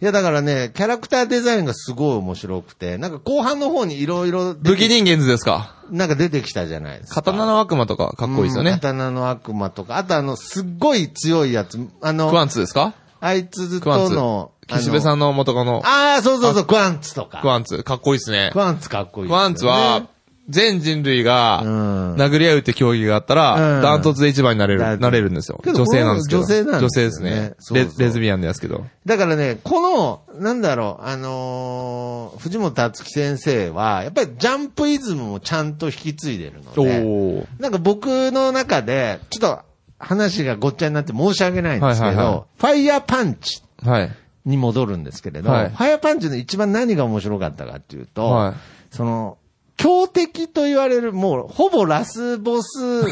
[0.00, 5.74] いや、だからね、キャラクターデザインがすごい面白くて、なんか後半の方にいろいろ、武器人間図ですか？
[5.90, 7.16] なんか出てきたじゃないですか。
[7.22, 8.72] 刀の悪魔とかかっこいいですようんね。
[8.72, 12.94] 刀の悪魔とか、あとあの、すっごい強いやつ、あの、クワンツですか？
[13.20, 14.52] あいつクワンツとの、。
[14.56, 14.66] ん。
[14.68, 15.82] 岸辺さんの元カノ。
[15.84, 17.40] ああ、そうそうそう、クワンツとか。
[17.42, 17.82] クワンツ。
[17.82, 18.58] かっこいいですねク。
[18.58, 20.06] ワンツかっこいい、クワンツは、、
[20.50, 25.60] 全人類がうん殴り合うって競技があったら、うんダントツで一番になれる、だなれるんですよ。
[25.64, 26.40] 女性なんですけど。
[26.42, 27.54] 女性なんですよね女性ですね。
[27.98, 28.84] レレズビアンですけど。
[29.06, 37.46] だからね、この、なんだろう、あのー藤本達樹先生は、やっぱりジャンプイズムもちゃんと引き継いでるのおで、ー。
[37.58, 39.60] なんか僕の中で、ちょっと
[39.98, 44.10] 話がごっちゃになって申し訳ないんですけど、ファイヤーパンチはい。
[44.46, 48.54] に戻るんですけれど、はいファイヤーパンチの一番何が面白かったかっていうと、はい
[48.90, 49.36] その、
[49.80, 53.02] 強敵と言われる、もう、ほぼラスボス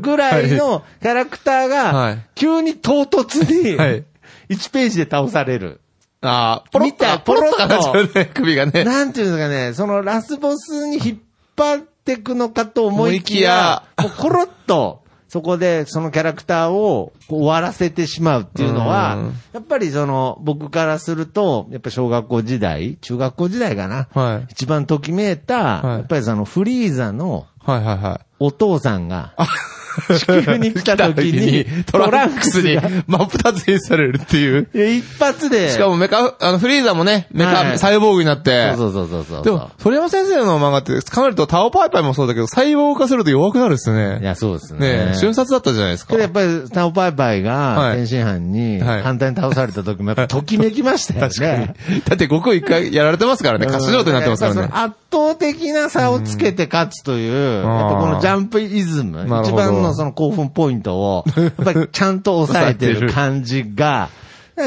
[0.00, 4.04] ぐらいの キャラクターはがい、急に唐突に、 はい。
[4.50, 5.80] 1ページで倒される。
[6.22, 8.82] あー、ポロッ見たと、ポロッと 首がね。
[8.82, 11.18] なんていうんですかね、そのラスボスに引っ
[11.56, 15.04] 張ってくのかと思いきや、もうコロッと、
[15.36, 24.08] そこでそのキャラクターを終わらせてしまうっていうのはうん、やっぱりその僕からすると、やっぱ小学校時代、中学校時代かな。
[24.14, 24.52] はい。
[24.52, 28.26] 一番ときめいた、はいやっぱりそのフリーザのはいはいはい。
[28.38, 29.34] お父さんが、
[30.18, 34.68] 地球に来た時に、トランクスに真っ二つにされるっていう。
[34.74, 35.70] いや一発で。
[35.70, 38.74] しかもメカ、あの、フリーザもね、メカ、はいサイボーグになって。
[38.76, 39.44] そうそうそうそう。
[39.44, 44.20] でも、鳥山先生の漫画って考えるとタオパイパイもそうだけど、細胞化すると弱くなるっすいね。
[44.22, 44.80] や、そうですね。
[44.80, 46.16] ねえ瞬殺だったじゃないですか。
[46.16, 51.74] やっぱり、タオパイパイが、はい天津飯に、はい簡単に倒された時も、やっぱときめきましたよね。
[52.06, 53.66] だって悟空一回やられてますからね。
[53.66, 64.08] 歌手状態になってますからね圧倒的な差をつけて勝つという、んやっぱこのジャンプイズム、一番のその興奮ポイントを、やっぱりちゃんと抑えてる感じが、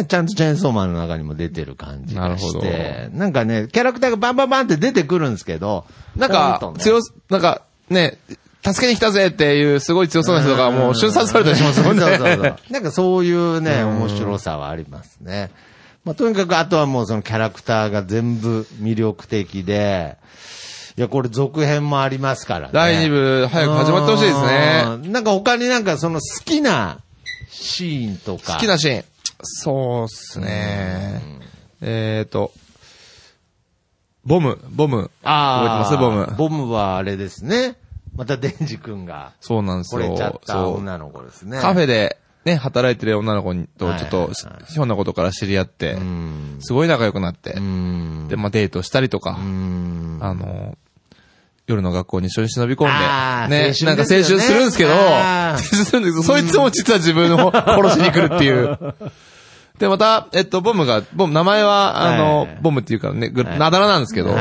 [0.07, 8.17] ちゃんとチェーンソーマンの中にも出てる感じがしなて、なんかね、キャラクターがバンバンバンって出てくるんですけど、なんかと、ね強す、なんか、ね、
[8.63, 12.01] 助けに来たぜっていうすごい強そうな人がもう瞬殺されたりしますもんね。
[12.05, 12.55] そうそうそう。
[12.69, 15.49] なんかそういうね、面白さはありますね。
[16.05, 20.17] まあ、とにかくあとはもうそのキャラクターが全部魅力的で、
[20.99, 22.73] いや、これ続編もありますからね。
[22.73, 24.83] 第2部、早く始まってほしいですね。
[24.85, 25.11] うん。
[25.13, 26.99] なんか他になんかその好きな
[27.49, 28.55] シーンとか。
[28.55, 29.05] 好きなシーン。
[29.43, 31.21] そうっすね。
[31.79, 32.51] えーと、
[34.25, 35.09] ボム、ボム。
[35.23, 35.85] ああ。
[35.85, 36.35] 覚えてます？
[36.37, 37.77] ボムボムはあれですね。
[38.17, 40.01] またデンジ君が、そうなんですよ。
[40.01, 41.61] 惚れちゃったそう女の子ですね。
[41.61, 44.31] カフェで、ね、働いてる女の子と、はいちょっと、
[44.67, 46.57] ひょんなことから知り合ってう、ん。
[46.59, 48.27] すごい仲良くなってう、ん。
[48.27, 50.17] で、まあデートしたりとかう、ん。
[50.19, 50.77] あの、
[51.69, 58.77] 夜の学校に一緒に忍び込んで、ね、なんか青春するんですけど、青春するんですけど、 そいつも実は自分を 殺しに来るっていう。
[59.77, 64.35] で、また、えっと、ボムが、ボム、名前は、あの、はいボムっていうかね、なだらなんですけど、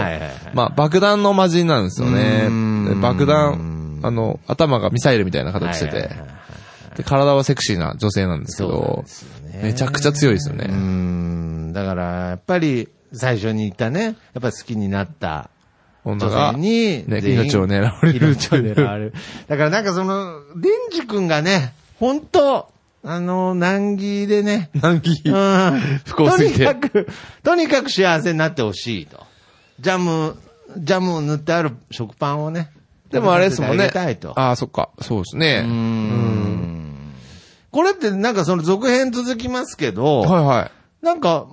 [0.53, 2.49] まあ、爆弾の魔人なんですよね。
[3.01, 6.11] 爆弾、あの、頭がミサイルみたいな形してて。
[6.97, 9.05] で、体はセクシーな女性なんですけど
[9.63, 10.67] めちゃくちゃ強いですようね。
[10.67, 11.73] ん。
[11.73, 15.51] だから、やっぱり、最初に言ったね、やっぱり好きになった
[16.05, 18.19] 女女が、性に、ね、命を狙われる。
[18.19, 19.15] 命を狙われる。
[19.47, 22.71] だからなんかその、デンジ君がね、本当
[23.05, 25.13] あの、難儀でね、難儀。
[25.25, 27.09] うん不幸すぎてとにかく、
[27.43, 29.25] とにかく幸せになってほしいと。
[29.81, 30.37] ジャム、
[30.77, 32.71] ジャムを塗ってある食パンをね。
[33.11, 34.39] でもあれですもんねあげたいと。
[34.39, 34.91] ああ、そっか。
[35.01, 35.63] そうですね。
[35.65, 36.69] うーん
[37.71, 40.71] これってなんかその続編続きますけど、はいは
[41.03, 41.05] い。
[41.05, 41.47] なんか、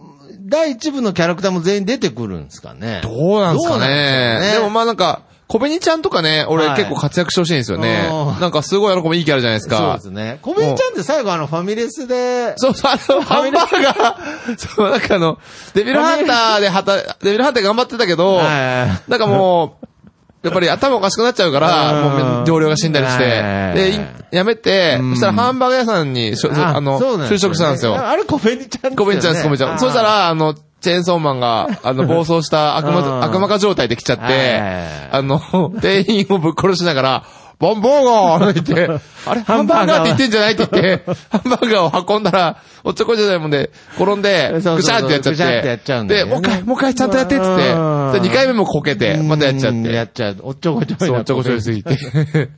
[0.45, 3.01] 第一部のキャラクターも全員出てくるんですかね。
[3.03, 8.39] どうなんですかねでねでもまあなんか、小紅ちゃんとかね、俺はい結構活躍してほしいんですよねうん。
[8.39, 10.01] なんかすごいあの子もいいキャラじゃないですそうかで。
[10.01, 10.39] すね。
[10.41, 15.37] 小紅ちゃんって最後あのファミレスで、そうそう、あの、ハンバーガー、 そう、なんかあの、
[15.73, 19.87] デビルハンターで働、デビルハンター頑張ってたけど、はいなんかもう、
[20.45, 22.25] やっぱり頭おかしくなっちゃうから、うん。
[22.37, 23.99] もう同僚が死んだりして、はいで、い
[24.31, 27.95] やめて、そしたらハンバーガー屋さんにあの、就職したんですよ。
[27.95, 28.95] あれ小紅ちゃんですよね。
[28.95, 29.79] ごめんちゃんです、ごめんちゃん。
[29.79, 32.93] そした、ら、あの、チェーンソーマンが、あの、 暴走した悪うん。
[32.93, 35.41] 魔、悪魔化状態で来ちゃってはい、あの、
[35.81, 37.23] 店員をぶっ殺しながら、
[37.57, 50.11] ボンボーガーって言って、 あれハンバーガーって言ってんじゃないって言って、ハンバーガーを運んだら、おっちょこちょじゃないもんで、転んで、ぐしゃってやっちゃぐしゃってやっちゃうんだで、よねもう一回、もう一回ちゃんとやってって、うんで二回目もこけて、またやっちゃっうんやて。
[50.11, 50.37] っちゃう。
[50.41, 51.97] おっちょこちょいなそう、おっちょこちょいすぎて。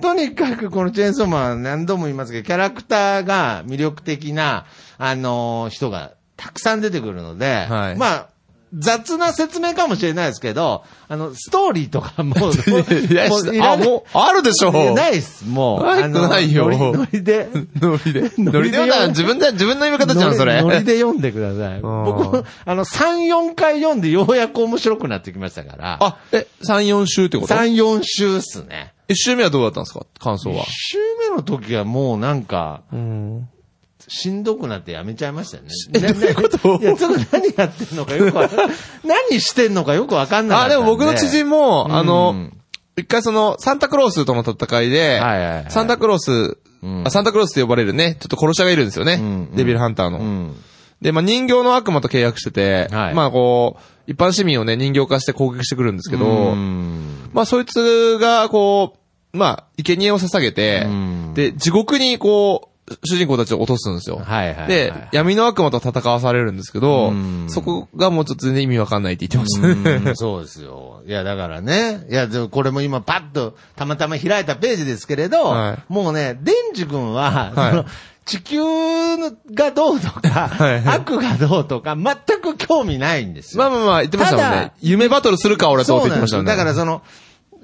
[0.00, 4.64] とにかくこのチェーンソーマン何度も言いますけど、キャラクターが魅力的な、
[4.98, 8.26] あのー人がたくさん出てくるので、はいまあ、
[8.74, 15.84] 雑な説明かもしれないですけど、あの、ストーリーとかも あ、もういらないもう、あるでしょいやないっす、もう。
[15.84, 17.48] ないあのないよノリで。
[17.80, 18.30] ノリで。
[18.38, 20.62] ノリで読んだら自分で、自分の読み方じゃん、それ。
[20.62, 21.78] ノリで読んでください。
[21.78, 25.98] ん僕、あの、3、4回読んでようやく面白くなってきましたから。
[26.00, 28.92] あ、え、3、4週ってこと？3、4週っすね。
[29.08, 30.06] 一周目はどうだったんですか？
[30.18, 30.66] 感想は1。
[30.70, 30.98] 週
[31.30, 33.48] 目の時はもうなんか、うん。
[34.14, 35.70] しんどくなってやめちゃいましたよね。
[35.94, 38.76] えどういうこといや、ちょっと何やってんのかよくわかんない。
[39.30, 40.60] 何してんのかよくわかんない。
[40.66, 42.50] あ、でも僕の知人も、うんあの、
[42.98, 49.14] 一回その、サンタクロースとの戦いで、はいはいはいサンタクロース、うんあサンタクロースと呼ばれるね、ちょっと殺し屋がいるんですよね。
[49.14, 50.18] うんうんデビルハンターの。
[50.18, 50.56] うん。
[51.00, 62.71] で、まあ人形の悪魔と契約してて、はいまあこう、一般市民をね、人形化して攻撃してくるんですけど、うんまあそいつが、こう、まあ、生贄を捧げて、うんで、地獄にこう、
[63.04, 64.16] 主人公たちを落とすんですよ。
[64.16, 64.68] はいはいはい。
[64.68, 69.96] で、闇の悪魔と戦わされるんですけどうん、そこがもうちょっと全然意味わかんないって言ってましたね。
[70.06, 71.02] うんそうですよ。
[71.06, 72.06] いや、だからね。
[72.10, 77.84] いや、でもこれも今パッとたまたま開いたページですけれど、はいもうね、デンジ君は、はいその
[78.24, 78.60] 地球
[79.52, 83.62] がどうとか、はい悪がどうとか、全く興味ないんですよ。
[83.62, 84.72] まあまあまあ、言ってましたもんね。
[84.80, 86.42] 夢バトルするか俺とってそうなんですよ。
[86.42, 86.56] 言ってましたよね。
[86.56, 87.02] だからその、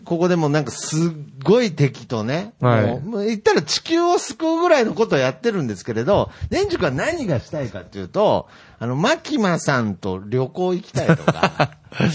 [0.08, 1.12] ここでもなんかすっ
[1.44, 11.72] ごい敵とね、はいもう言ったら地球を救うぐらいのことをやってるんですけれど、デンジ君は何がしたいかっていうと、あの、マキマさんと旅行行きたいとか、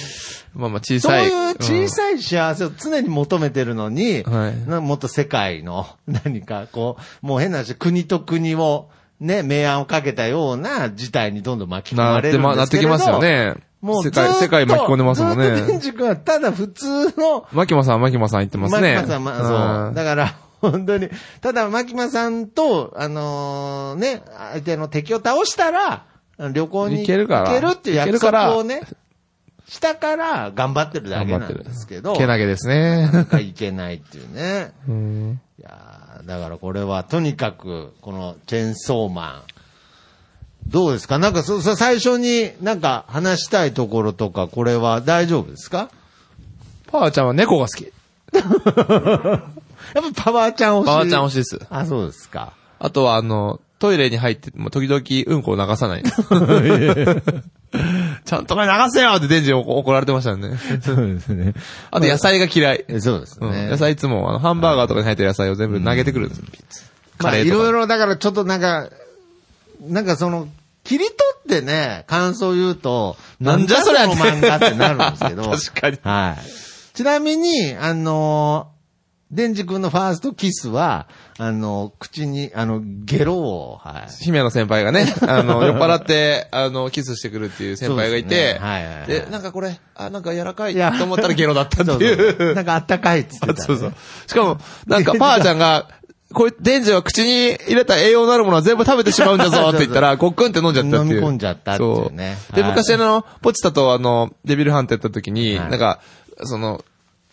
[0.55, 1.27] まあまあ小そうさい。
[1.27, 1.89] いう小い。
[1.89, 13.21] さい幸せを常に求めてるのに、はいなもっと世界の 何かこう、もう変な話、国と国をね、明暗をかけたような事態にどんどん巻き込まれるんですけれどなってきますよ。
[13.21, 13.53] ね。
[13.83, 15.79] もう世界、世界巻き込んでますもんずっとデンね。
[15.79, 18.95] ジ君はただ普通の、マキマさん、マキマさん言ってますね。
[18.95, 19.93] マキマさん、まあ、そう。
[19.93, 21.09] だから、 本当に。
[21.41, 26.05] ただ、牧間さんと、あのーね、相手の敵を倒したら、
[26.53, 28.81] 旅行に行けるから行けるっていう約行けるから束をね、
[29.67, 33.09] したから頑張ってるだけなんですけど、けなげですね。
[33.11, 34.71] なんかいけないっていうね。
[34.87, 39.52] うんいやーだからこれはとにかく、このチェンソーマン、
[40.67, 41.19] どうですか？
[41.19, 45.89] なんかそ、そ最初になんか話したいところとか、これは大丈夫ですか？
[46.87, 47.91] パワーちゃんは猫が好き。
[48.33, 48.43] やっ
[50.15, 50.85] ぱパワーちゃん推し。
[50.85, 51.59] パワーちゃん推しです。
[51.69, 52.53] あ、そうですか。
[52.79, 55.01] あとは、あの、トイレに入っても時々
[55.35, 56.03] うんこを流さない。
[58.25, 60.57] ちゃんと流せよってデンジに怒怒られてましたよね。
[60.81, 61.53] そうですね。
[61.91, 62.85] あと野菜が嫌い。
[62.87, 63.67] えそうですうんね。
[63.67, 66.45] 野菜いつも、あの、ハンバーガーとかに入ってる野菜を全部投げてくるんですよ。
[67.19, 67.37] まあ。
[67.37, 68.89] いろいろ、だからちょっとなんか、
[69.87, 70.47] なんかその、
[70.83, 71.17] 切り取
[71.57, 75.43] ってね、感想言うと、なんじゃそりゃの漫画ってなるんですけど。
[75.51, 76.95] 確かにはい。
[76.95, 78.69] ちなみに、あの
[79.31, 81.07] デンジ君のファーストキスは、
[81.39, 84.23] あの、口に、あの、ゲロを、はい。
[84.23, 92.53] 姫野先輩がね、あの、酔っ払って、あの、キスしてくるっていう先輩がいてねはいはいはい、で、なんかこれ、あ、なんか柔らかいと思ったらゲロだったってそうそういう。
[92.53, 93.53] なんかあったかいっつってた、ね。
[93.65, 93.93] そうそう。
[94.27, 95.87] しかも、なんか、パーちゃんが、
[96.33, 101.15] こういう、デンジは口に入れた栄養のあるものは全部食べてしまうんだぞって言ったら、 ごっくんって飲んじゃったっていう。
[101.15, 102.37] 飲み込んじゃったっていうね。
[102.47, 102.55] そう。
[102.55, 105.69] で、はい昔あの、ポチタとあの、デビルハントやった時に、はい。
[105.69, 105.99] なんか、
[106.43, 106.83] その、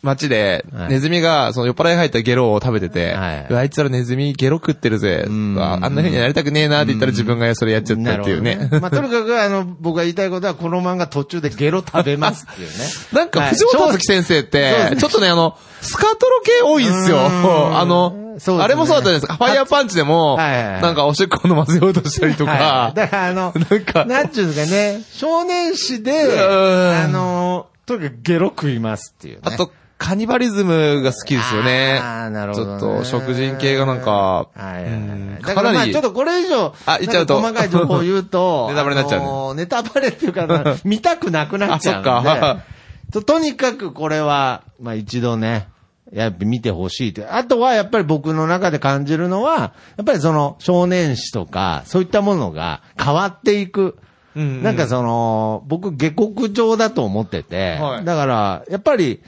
[0.02, 0.88] 街では、い。
[0.88, 3.54] ネズミが、その酔っ払い入ったゲロを食べてて、はい。
[3.54, 5.24] あいつらネズミゲロ食ってるぜ。
[5.26, 8.68] あんな風になりたくねえなって言ったら自分がそれやっちゃったっていうね。
[8.80, 12.74] まあ、とにかく、あの、僕が言いたいことは、この漫画途中でゲロ食べますっていうね。
[13.12, 17.18] なんか、はい藤本達樹先生ってちょっとね、あの、スカトロ系多いんですよ。
[17.20, 18.62] あの、ね。
[18.62, 19.26] あれもそうだったじゃないです。
[19.26, 19.36] か。
[19.36, 20.52] ファイヤーパンチでも、はい。
[20.52, 22.58] はいはいなんかおしっこ飲ませようとしたりとはい。
[22.58, 24.04] か、だから、あの、 なんか。
[24.06, 27.04] なんちゅうんですかね、少年誌で、うん。
[27.04, 29.40] あの、とにかくゲロ食いますっていうね。
[29.44, 32.00] あと、カニバリズムが好きですよね。
[32.02, 32.80] あーなるほど、ね。
[32.80, 42.02] ちょっと、食人系がなんか、はいはいはいうんだからまあかなりちょっとこれ以上、あ言っちゃうと細かい情報を言うと、 ネタバレになっちゃうねあのーネタバレっていうかな、 見たくなくなっちゃう。
[42.02, 42.56] あそっか
[43.12, 45.68] ととにかくこれは、まあ一度ね、
[46.14, 47.34] やっぱ見てほしいと。
[47.34, 53.82] あとはやっぱり僕の中で感じるのは、やっぱりその少年誌とか、そういったものが変わっていく。
[53.82, 59.22] うんうんなんかその、僕下克上だと思ってて、はいだから、やっぱり、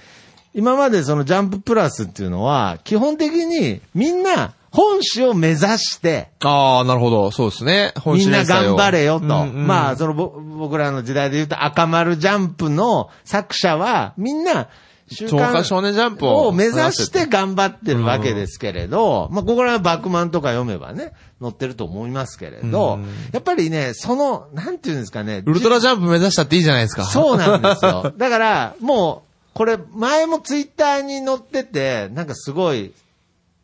[0.54, 7.30] 今までそのジャンププラスっていうのは、基本的にみんな本誌を目指して、ああ、なるほど。
[7.30, 7.92] そうですね。
[7.98, 9.26] 本みんな頑張れよと。
[9.26, 14.68] うんうんまあ、そのぼ僕らの時代で言うと赤丸ジャンプの作者は、みんな、
[15.10, 27.04] 週超過少年ジャンプをを目指して頑張ってるわけですけれど、まあ、ここらはバックマンとか読めばね、載ってると思いますけれど、うんやっぱりね、その、なんていうんですかね、ウルトラジャンプ目指したっていいじゃないですか。
[27.04, 28.12] そうなんですよ。
[28.16, 32.92] だから、もう、これ、前もツイッターに載ってて、なんかすごい、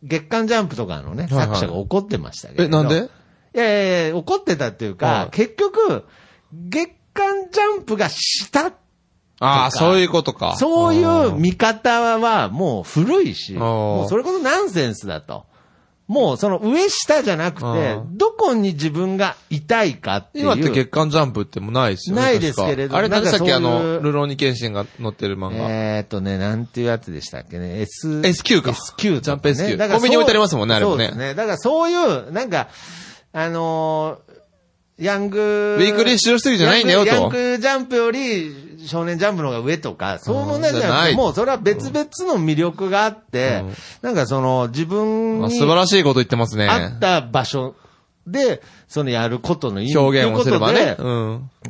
[0.02, 2.64] 月刊ジャンプとかのね、はいはい作者が怒ってましたけど。
[2.64, 3.08] え、なんで？
[3.54, 6.04] いやいやいや、怒ってたっていうか、はい結局、
[6.52, 8.72] 月刊ジャンプがした、
[9.40, 10.56] ああ、そういうことか。
[10.56, 15.46] そういう見方はもう古いし、ーもうそれこそナンセンスだと。
[16.08, 20.44] もうその上下じゃなくてどこに自分がいたいかっていう。
[20.46, 22.22] 今って月刊ジャンプってもうないですよね。
[22.22, 25.68] ないですけれど確かあれ、なんでしたっけあの、ルローニケンシンが載ってる漫画。
[25.68, 31.34] えーっとね、なんていうやつでしたっけね？S、SQ か SQ ジャンプ SQ だからコンビニ置いてありますもんねあれもねそうですね。
[31.34, 32.68] だからそういう、なんか、
[33.34, 34.38] あのー
[34.98, 46.68] ヤング、ウィークリーシューすぎじゃないんだよとヤングジャンプより少年ジャンプの方が上とか、そういう問題じゃなくて、もうそれは別々の魅力があって、うんなんかその自分にあ素晴らしいこと言ってますね。
[46.68, 47.74] 合った場所
[48.26, 50.96] で、そのやることの意味表現をすればね。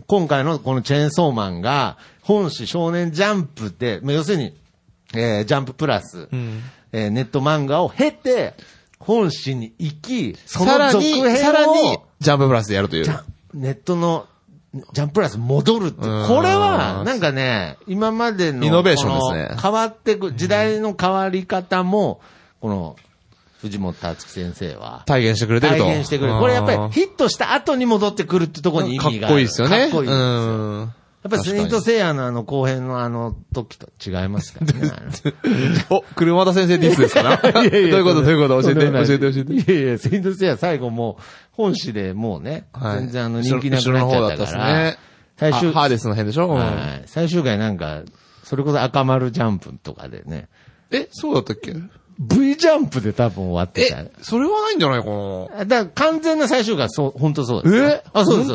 [0.06, 4.54] 今回のこのチェーンソーマンが、本誌少年ジャンプで、まあ要するに、
[5.14, 8.54] えージャンププラス、うんえーネット漫画を経て、
[8.98, 13.06] 本誌に行き、そさらの続編を、に、さらに、ジャンププラスでやるという。
[13.54, 14.26] ネットの、
[14.74, 16.08] ジャンププラス戻るってこ
[16.42, 22.20] れは、なんかね、今までの、イノベーションですね変わってく、時代の変わり方も、
[22.60, 22.96] この、
[23.60, 25.84] 藤本達樹先生は、体現してくれてると。
[25.84, 26.38] 体現してくれる。
[26.38, 29.20] これやっぱりヒットした後に戻ってくるってところに意味がある。
[29.20, 29.78] かっこいいですよね。
[29.78, 30.92] かっこいいんですよ。
[31.28, 34.90] っっぱりセイントセイヤのあの後編のあの時と違いますからね。
[35.90, 37.36] お、車田先生ディスですかな？
[37.52, 38.22] どういうこと？
[38.22, 38.62] どういうこと？
[38.62, 39.72] 教えて、教えて、教えて。
[39.72, 42.98] いやいや、セイントセイヤ最後もう、本誌でもうね、はい。
[43.00, 44.96] 全然あの人気なくなっちゃったから、
[45.36, 46.56] 最終、あハーデスの辺でしょ、うん。
[46.56, 47.02] はい。
[47.06, 48.02] 最終回なんか、
[48.44, 50.48] それこそ赤丸ジャンプとかでね、
[50.90, 51.74] え、そうだったっけ？
[52.20, 54.00] V ジャンプで多分終わってた。
[54.00, 55.64] え、それはないんじゃないかな？
[55.64, 57.76] だから完全な最終回、そう、本当そうです。
[57.76, 58.02] え？
[58.12, 58.54] あ、そうです。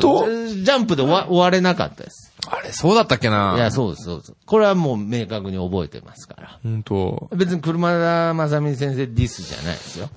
[0.64, 2.34] ジャンプで終わ終われなかったです。
[2.46, 3.54] あれ、そうだったっけな？
[3.56, 4.34] いや、そうです、そうです。
[4.46, 6.60] これはもう明確に覚えてますから。
[6.62, 10.10] 本当別に車田正美先生ディスじゃないですよ。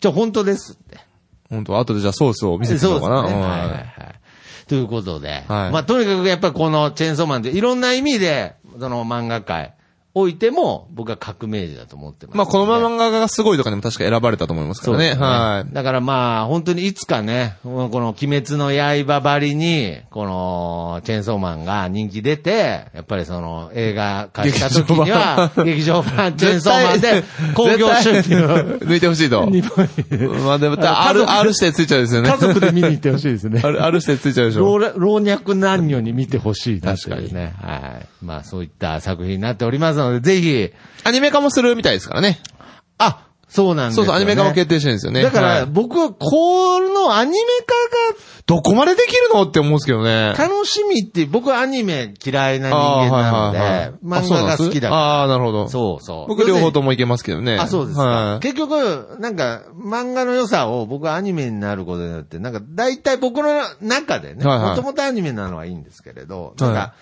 [0.00, 0.98] じゃあ本当ですって。
[1.50, 1.78] 本当？
[1.78, 3.16] 後でじゃあソースを見せてもらおうかな。
[3.22, 3.40] そうですね。
[3.40, 3.88] うんはいはいはい。
[4.68, 9.74] ということで、はいまあとにかくやっぱりこのチェーンソーマンでいろんな意味で、その漫画界、
[10.14, 15.02] おいても僕は革命児だと思ってます、まあ、この漫画がすごいとかにも確か選ばれたと思いますからね。
[15.02, 15.14] ね。
[15.14, 15.74] はい。
[15.74, 28.48] だからまあ、本当にいつかね、この鬼滅の刃ばりに、この、チェーンソーマンが人気出て、やっぱりその、映画化した時には、劇場版チェーンソーマンで、興行収入を、
[28.80, 29.46] 抜いてほしいと。
[29.50, 32.30] 日本に、まあでも、R、R 指定ついちゃうですよね。
[32.30, 33.60] 家族で見に行ってほしいですね。
[33.62, 34.78] R、R 指定ついちゃうでしょ。
[34.78, 37.54] 老老若男女に見てほしい確かね。
[37.60, 38.24] はい。
[38.24, 40.70] まあそういった作品になっておりますので、ぜひ、
[41.04, 42.40] アニメ化もするみたいですからね。
[42.98, 44.06] あ、そうなんですよ、ね。
[44.06, 45.22] そうそう、アニメ化も決定してるんですよね。
[45.22, 47.36] だから、はい僕はこのアニメ
[48.46, 50.34] どこまでできるのって思うんですけどね。
[50.36, 53.58] 化が楽しみって、僕はアニメ嫌いな人間なので、
[54.04, 55.00] 漫画が好きだから。
[55.00, 55.68] ああー、なるほど。
[55.68, 56.28] そうそう。
[56.28, 57.56] 僕両方ともいけますけどね。
[57.58, 58.04] あ、そうですか。
[58.04, 58.40] はい。
[58.40, 66.94] 結局、なんか、漫画の良さを僕はアニメになることによって、なんか、大体僕の中でね、はいはいもともとアニメなのはいいんですけれど、はいなんか、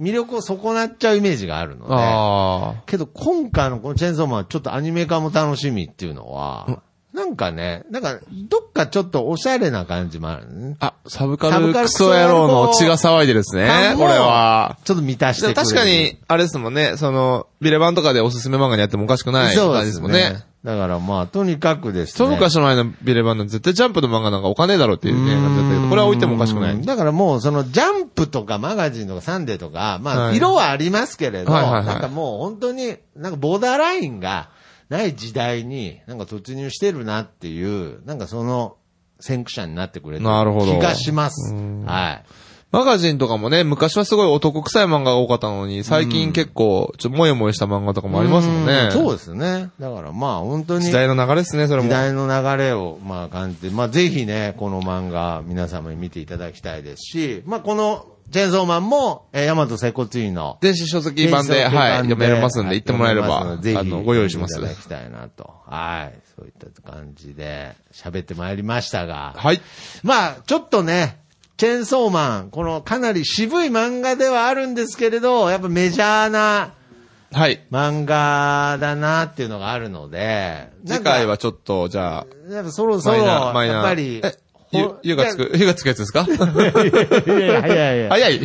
[0.00, 6.82] 魅力を損なっちゃうイメージがあるので、あけど今回のこのチェーンソーマンはちょっとアニメ化も楽しみっていうのは、
[7.12, 10.76] なんかね、なんか、どっかちょっとおしゃれな感じもあるね。
[10.78, 10.86] あ。
[10.86, 14.78] あ、サブカルルクソ野郎の血が騒いでるですねこれは。
[14.84, 15.56] ちょっと満たしてくれる。
[15.56, 20.18] 確かに、あれですもんね、その、ビレバンとかでおすすめ漫画にやってもおかしくないそうで感じですすもんね。
[20.30, 20.44] ね。
[20.62, 22.26] だからまあ、とにかくですね。
[22.26, 26.74] 一昔前のビレバンの絶対ジャンプの漫画なんかお金だろうっていうね、感じだったけど、これは置いてもおかしくない。
[26.74, 34.48] うんだからもう、その、ジャンプとかマガジンとかサンデーとか、まあ、はい色はありますけれど、なんかもう本当に、なんかボーダーラインが
[34.90, 38.76] ない時代に、なんか突入してるなっていう、なんかその、
[39.20, 41.54] 先駆者になってくれてなるほど気がします。
[41.54, 42.24] はい。
[42.72, 48.92] マガジンとかもね、昔はすごい男臭い漫画が多かったのに、最近結構、ちょっともやもやした漫画とかもありますもんねう。
[48.92, 49.70] そうですね。
[49.80, 50.84] だからまあ、本当に。
[50.84, 51.88] 時代の流れですね、それも。
[51.88, 64.62] 時代の流れを、まあ、感じて、まあ、ぜひね、この漫画、皆様に見ていただきたいですし、まあ、この、チェーンソーマンも、えー、ヤマト接骨院の、電子書籍版で、はい、読めますんで、行ってもらえれば、ぜひあの、ご用意しますい。
[64.62, 65.50] ただきたいなと。
[65.66, 66.18] はい。
[66.36, 69.34] そういった感じで、喋ってまいりましたが。
[69.36, 69.60] はい。
[70.02, 71.18] まあ、ちょっとね、
[71.56, 76.72] チェーンソーマン、このかなり渋い漫画ではあるんですけれど、やっぱメジャーな
[77.32, 77.60] はい。
[77.70, 83.18] 漫画だなっていうのがあるので、次回はちょっと、じゃあ、やっぱそろそろ。
[83.18, 84.22] やっぱり、
[84.72, 86.26] え、ゆ、ゆがつく、ゆがつくやつですか？
[86.28, 88.08] いやいや、早いや。
[88.10, 88.36] 早い。
[88.36, 88.40] い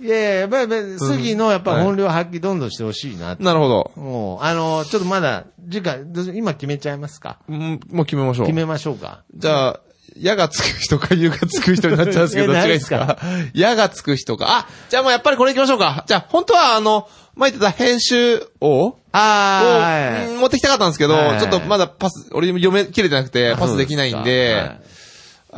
[0.00, 3.36] やいや、やっぱり、杉のやっぱ本領発揮どんどんしてほしいな。
[3.38, 3.90] なるほど。
[3.96, 6.00] もう、あの、ちょっとまだ、次回、
[6.34, 7.38] 今決めちゃいますか？
[7.48, 8.56] うんもう決めましょう決。
[8.56, 9.22] めましょうか？
[9.34, 9.80] じゃあ、
[10.16, 13.18] 矢がつく人か湯がつく人になっちゃうんですけど、 えどっちがいいですか？
[13.54, 14.46] 矢がつく人か。
[14.48, 16.04] あ、じゃあもうやっぱりこれ行きましょうか。
[16.06, 17.06] じゃあ、本当はあの、
[17.36, 24.72] 前言ってた編集王を、ああ、持ってきたかったんですけど、ちょっとまだパス、俺読めきれてなくて、パスできないんで、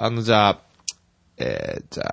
[0.03, 0.59] あの、じゃあ、
[1.39, 2.05] えー、じゃ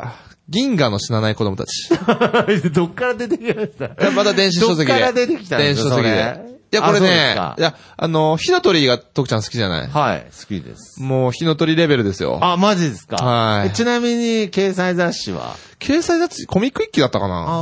[0.00, 0.14] あ、
[0.48, 1.92] 銀河の死なない子供たち。
[1.94, 3.84] は いどっから出てきました？
[3.86, 4.86] いやまた電子書籍で。
[4.86, 6.58] どっから出てきたんで電子書籍で。
[6.70, 9.88] いや、これねいや、あの、火の鳥が徳ちゃん好きじゃない？
[9.88, 11.00] はい、好きです。
[11.02, 12.38] もう火の鳥レベルですよ。
[12.42, 13.16] あ、マジですか？
[13.16, 15.54] はいえちなみに、掲載雑誌は？
[15.78, 17.34] 掲載雑誌、コミック一期だったかな？
[17.34, 17.60] あ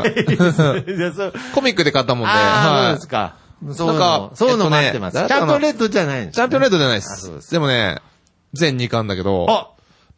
[0.00, 0.14] はい。
[1.54, 2.30] コミックで買ったもんで。
[2.30, 3.34] ああ、そうはいですか。
[3.74, 5.14] そうか、のそういうの待ってます。
[5.16, 6.98] チャンピオンレッドじゃないんですチャンピオンレッドじゃない。
[7.00, 7.98] ですでもね、
[8.52, 9.68] 全2巻だけど、あ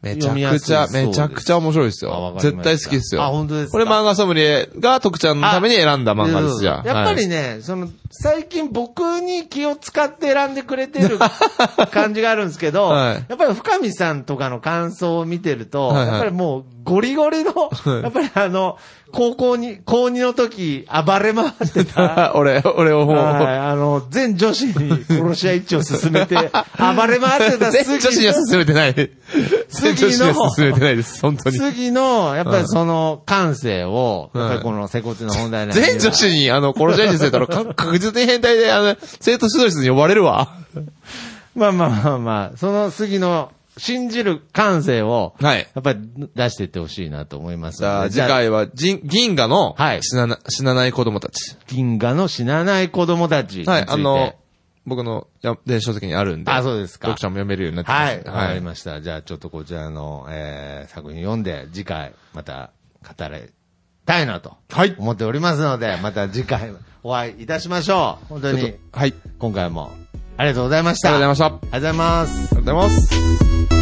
[0.03, 2.35] めちゃくちゃ、めちゃくちゃ面白いですよ。
[2.41, 3.23] 絶対好きですよ。
[3.23, 3.73] あ本当ですか？
[3.73, 6.89] これ漫画ソムリエが徳ちゃんのために選んだ漫画ですじゃあ。
[6.89, 7.29] やっぱりはい。
[7.29, 11.19] ね、その、最近僕に気を使って選んでくれてる
[11.93, 13.25] 感じがあるんですけど、はい。
[13.29, 16.07] やっぱり深見さんとかの感想を見てると、はいはい。
[16.09, 17.53] やっぱりもうゴリゴリの、
[18.03, 18.79] やっぱりあの、
[19.13, 24.75] 高校に、高2の時暴れ回ってた、 俺、俺をもう、はい、あの、全女子に
[25.09, 26.37] 殺し屋一を進めて、
[26.79, 28.95] 暴れ回ってた全女子には進めてない。
[28.95, 31.21] 全女子には進めてないです。
[31.21, 31.59] 本当に。
[31.59, 40.49] 次の、やっぱりその感性を、やっぱりこの接骨の本題の全女子に、あの、殺し合いにされたら、か 確実に変態で、あの、生徒指導室に呼ばれるわ。
[41.55, 45.69] まあまあまあまあ、その杉の信じる感性を、はい。
[45.75, 46.01] やっぱり
[46.35, 48.11] 出していってほしいなと思いますじゃあ。
[48.11, 51.57] 次回は、銀河の、はい死なな、死なない子供たち。
[51.67, 53.65] 銀河の死なない子供たち。
[53.65, 54.35] はい、あの、
[54.87, 56.51] 僕のや電子書籍にあるんで。
[56.51, 59.01] あそうですか読者も読めるようになってますはい、わかりしました。
[59.01, 62.71] じゃあちょっとこちらの、えー、作品読んで、次回また
[63.03, 63.53] 語り
[64.05, 64.79] たいなとた。
[64.79, 64.95] はい。
[64.99, 68.27] 思っておりますので、また次回お会いいたしましょう。
[68.27, 69.15] 本当にはい。
[69.39, 69.91] 今回も
[70.41, 71.11] ありがとうございました。
[71.13, 71.47] がとうございました。
[71.47, 72.43] ありありがとうございます。
[72.45, 72.91] がとうございま
[73.75, 73.80] す。